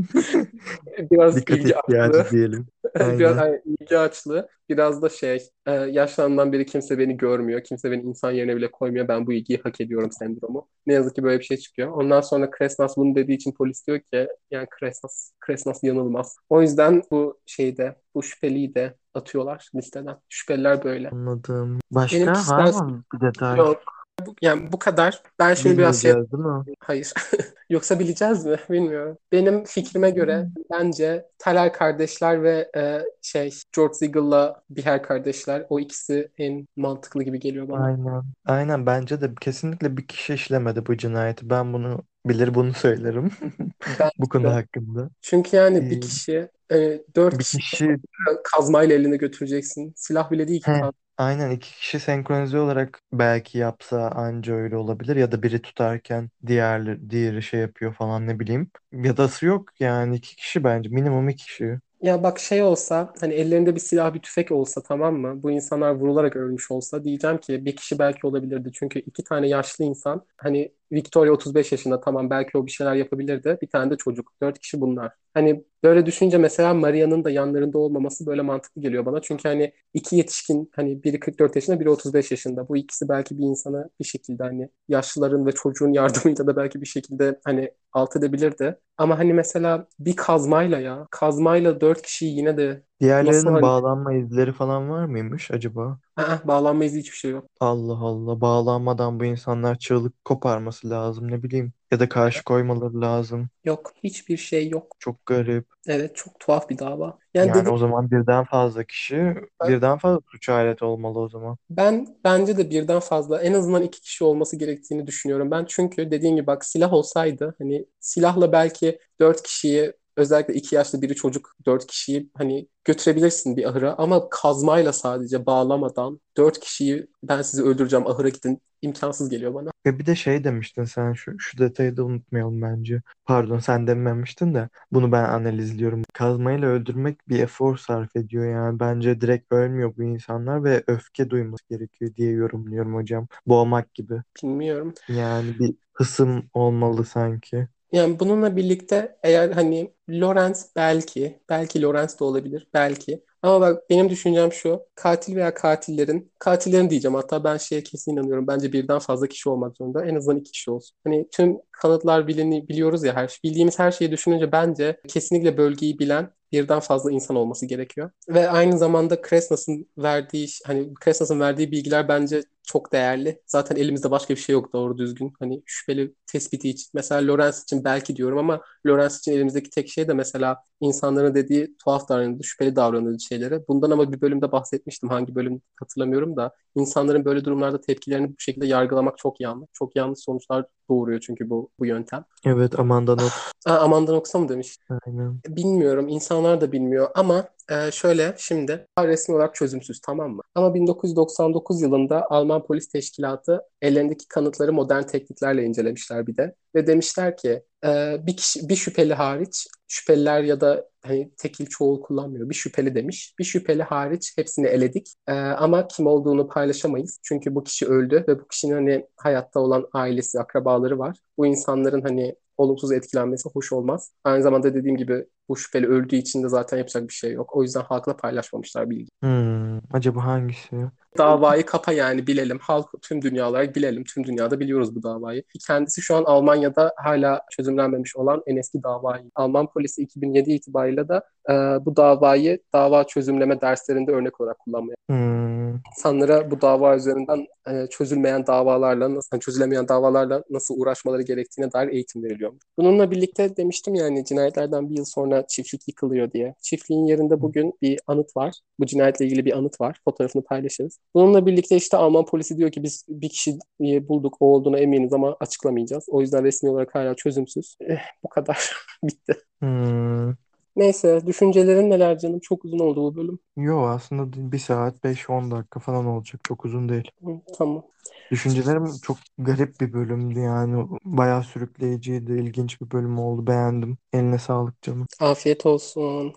[1.11, 2.31] Biraz Dikkat ilgi ihtiyacı açlığı.
[2.37, 2.67] diyelim.
[3.19, 4.43] Biraz hani ilgi.
[4.69, 7.63] Biraz da şey e, yaşlandığımdan beri kimse beni görmüyor.
[7.63, 9.07] Kimse beni insan yerine bile koymuyor.
[9.07, 10.67] Ben bu ilgiyi hak ediyorum sendromu.
[10.87, 11.91] Ne yazık ki böyle bir şey çıkıyor.
[11.91, 16.35] Ondan sonra Kresnas bunu dediği için polis diyor ki yani Kresnas, Kresnas yanılmaz.
[16.49, 20.17] O yüzden bu şeyde bu şüpheliyi de atıyorlar listeden.
[20.29, 21.09] Şüpheliler böyle.
[21.09, 21.79] Anladım.
[21.91, 23.57] Başka var mı bir detay?
[23.57, 23.98] yok.
[24.25, 25.23] Bu- Yani bu kadar.
[25.39, 26.65] Ben şimdi biraz şey değil mi?
[26.79, 27.13] Hayır.
[27.69, 28.57] Yoksa bileceğiz mi?
[28.69, 29.17] Bilmiyorum.
[29.31, 36.31] Benim fikrime göre bence Teller kardeşler ve e, şey George Ziegel'la Biher kardeşler o ikisi
[36.37, 37.91] en mantıklı gibi geliyor bana.
[37.95, 38.23] Aynen.
[38.45, 41.49] Aynen bence de kesinlikle bir kişi işlemedi bu cinayeti.
[41.49, 43.31] Ben bunu bilir bunu söylerim
[44.17, 45.09] bu konu hakkında.
[45.21, 47.97] Çünkü yani bir Ee, kişi e, dört bir kişi
[48.43, 49.93] kazmayla eline götüreceksin.
[49.95, 50.91] Silah bile değil ki.
[51.19, 57.09] Aynen iki kişi senkronize olarak belki yapsa anca öyle olabilir ya da biri tutarken diğerli
[57.09, 58.71] diğeri şey yapıyor falan ne bileyim.
[58.91, 61.79] Yadası yok yani iki kişi bence minimum iki kişi.
[62.01, 65.43] Ya bak şey olsa hani ellerinde bir silah bir tüfek olsa tamam mı?
[65.43, 68.71] Bu insanlar vurularak ölmüş olsa diyeceğim ki bir kişi belki olabilirdi.
[68.73, 73.57] Çünkü iki tane yaşlı insan hani Victoria 35 yaşında tamam belki o bir şeyler yapabilirdi.
[73.61, 74.31] Bir tane de çocuk.
[74.41, 75.11] Dört kişi bunlar.
[75.33, 79.21] Hani böyle düşünce mesela Maria'nın da yanlarında olmaması böyle mantıklı geliyor bana.
[79.21, 82.67] Çünkü hani iki yetişkin hani biri 44 yaşında biri 35 yaşında.
[82.69, 86.85] Bu ikisi belki bir insanı bir şekilde hani yaşlıların ve çocuğun yardımıyla da belki bir
[86.87, 88.79] şekilde hani alt edebilirdi.
[88.97, 92.83] Ama hani mesela bir kazmayla ya kazmayla dört kişiyi yine de
[93.21, 95.99] nasıl Diğerlerinin hani bağlanma izleri falan var mıymış acaba?
[96.15, 97.49] Aa, bağlanma izi hiçbir şey yok.
[97.59, 103.49] Allah Allah bağlanmadan bu insanlar çığlık koparması lazım ne bileyim ya da karşı koymaları lazım.
[103.63, 103.93] Yok.
[104.03, 104.97] Hiçbir şey yok.
[104.99, 105.67] Çok garip.
[105.87, 107.19] Evet çok tuhaf bir dava.
[107.33, 109.35] Yani Yani dedim o zaman birden fazla kişi
[109.67, 111.57] birden fazla suç aleti olmalı o zaman.
[111.69, 115.51] ben bence de birden fazla en azından iki kişi olması gerektiğini düşünüyorum.
[115.51, 121.01] Ben çünkü dediğim gibi bak silah olsaydı hani silahla belki dört kişiyi özellikle iki yaşlı
[121.01, 127.41] biri çocuk dört kişiyi hani götürebilirsin bir ahıra ama kazmayla sadece bağlamadan dört kişiyi ben
[127.41, 129.69] sizi öldüreceğim ahıra gidin imkansız geliyor bana.
[129.85, 133.01] Ve bir de şey demiştin sen şu, şu detayı da unutmayalım bence.
[133.25, 136.01] Pardon sen dememiştin de bunu ben analizliyorum.
[136.13, 138.79] Kazmayla öldürmek bir efor sarf ediyor yani.
[138.79, 143.27] Bence direkt ölmüyor bu insanlar ve öfke duyması gerekiyor diye yorumluyorum hocam.
[143.47, 144.21] Boğmak gibi.
[144.43, 144.93] Bilmiyorum.
[145.07, 147.67] Yani bir hısım olmalı sanki.
[147.91, 153.23] Yani bununla birlikte eğer hani Lawrence belki, belki Lawrence de olabilir, belki.
[153.41, 158.47] Ama bak benim düşüncem şu, katil veya katillerin, katillerin diyeceğim hatta ben şeye kesin inanıyorum.
[158.47, 160.05] Bence birden fazla kişi olmak zorunda.
[160.05, 160.97] En azından iki kişi olsun.
[161.03, 166.31] Hani tüm kanıtlar bilini, biliyoruz ya, her, bildiğimiz her şeyi düşününce bence kesinlikle bölgeyi bilen
[166.51, 168.11] birden fazla insan olması gerekiyor.
[168.29, 173.41] Ve aynı zamanda Kresnas'ın verdiği hani Kresnas'ın verdiği bilgiler bence çok değerli.
[173.47, 175.33] Zaten elimizde başka bir şey yok doğru düzgün.
[175.39, 176.89] Hani şüpheli tespiti için.
[176.93, 181.75] Mesela Lorenz için belki diyorum ama Lorenz için elimizdeki tek şey de mesela insanların dediği
[181.77, 183.67] tuhaf davranıldığı, şüpheli davranıldığı şeylere.
[183.67, 185.09] Bundan ama bir bölümde bahsetmiştim.
[185.09, 186.55] Hangi bölüm hatırlamıyorum da.
[186.75, 189.69] İnsanların böyle durumlarda tepkilerini bu şekilde yargılamak çok yanlış.
[189.73, 192.25] Çok yanlış sonuçlar doğuruyor çünkü bu bu yöntem.
[192.45, 193.31] Evet Amanda Knox.
[193.65, 194.77] Aa, Amanda Knox'a mı demiş?
[195.07, 195.39] Aynen.
[195.47, 196.07] Bilmiyorum.
[196.07, 200.41] insanlar da bilmiyor ama e, şöyle şimdi resmi olarak çözümsüz tamam mı?
[200.55, 207.37] Ama 1999 yılında Alman Polis Teşkilatı ellerindeki kanıtları modern tekniklerle incelemişler bir de ve demişler
[207.37, 212.49] ki e, bir kişi bir şüpheli hariç şüpheliler ya da hani tekil çoğul kullanmıyor.
[212.49, 213.35] Bir şüpheli demiş.
[213.39, 215.13] Bir şüpheli hariç hepsini eledik.
[215.27, 217.19] E, ama kim olduğunu paylaşamayız.
[217.23, 221.17] Çünkü bu kişi öldü ve bu kişinin hani hayatta olan ailesi, akrabaları var.
[221.37, 224.13] Bu insanların hani olumsuz etkilenmesi hoş olmaz.
[224.23, 227.55] Aynı zamanda dediğim gibi bu şüpheli öldüğü için de zaten yapacak bir şey yok.
[227.55, 229.11] O yüzden halkla paylaşmamışlar bilgi.
[229.21, 230.75] Hmm, acaba hangisi?
[231.17, 232.59] Davayı kapa yani bilelim.
[232.61, 234.03] Halk tüm dünya olarak bilelim.
[234.03, 235.43] Tüm dünyada biliyoruz bu davayı.
[235.67, 239.23] Kendisi şu an Almanya'da hala çözümlenmemiş olan en eski davayı.
[239.35, 241.53] Alman polisi 2007 itibariyle de e,
[241.85, 244.95] bu davayı dava çözümleme derslerinde örnek olarak kullanmaya.
[245.09, 245.49] Hmm,
[245.97, 252.23] İnsanlara bu dava üzerinden e, çözülmeyen davalarla, nasıl çözülemeyen davalarla nasıl uğraşmaları gerektiğine dair eğitim
[252.23, 252.53] veriliyor.
[252.77, 256.55] Bununla birlikte demiştim yani cinayetlerden bir yıl sonra çiftlik yıkılıyor diye.
[256.61, 258.55] Çiftliğin yerinde bugün bir anıt var.
[258.79, 259.99] Bu cinayetle ilgili bir anıt var.
[260.05, 260.99] Fotoğrafını paylaşırız.
[261.15, 265.37] Bununla birlikte işte Alman polisi diyor ki biz bir kişiyi bulduk o olduğuna eminiz ama
[265.39, 266.05] açıklamayacağız.
[266.09, 267.75] O yüzden resmi olarak hala çözümsüz.
[267.81, 268.71] Eh, bu kadar.
[269.03, 269.33] Bitti.
[269.59, 270.33] hmm.
[270.75, 272.39] Neyse düşüncelerin neler canım?
[272.39, 273.39] Çok uzun oldu bu bölüm.
[273.57, 276.41] Yo aslında bir saat 5-10 dakika falan olacak.
[276.43, 277.11] Çok uzun değil.
[277.23, 277.83] Hı, tamam.
[278.31, 280.87] Düşüncelerim çok garip bir bölümdü yani.
[281.05, 282.31] Bayağı sürükleyiciydi.
[282.31, 283.47] ilginç bir bölüm oldu.
[283.47, 283.97] Beğendim.
[284.13, 285.07] Eline sağlık canım.
[285.19, 286.33] Afiyet olsun.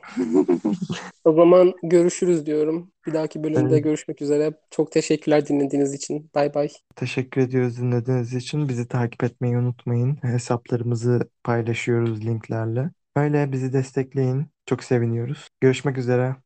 [1.24, 2.90] O zaman görüşürüz diyorum.
[3.06, 3.84] Bir dahaki bölümde Evet.
[3.84, 4.52] görüşmek üzere.
[4.70, 6.30] Çok teşekkürler dinlediğiniz için.
[6.34, 6.68] Bay bay.
[6.96, 8.68] Teşekkür ediyoruz dinlediğiniz için.
[8.68, 10.18] Bizi takip etmeyi unutmayın.
[10.22, 12.90] Hesaplarımızı paylaşıyoruz linklerle.
[13.16, 14.46] Öyle bizi destekleyin.
[14.66, 15.48] Çok seviniyoruz.
[15.60, 16.36] Görüşmek üzere.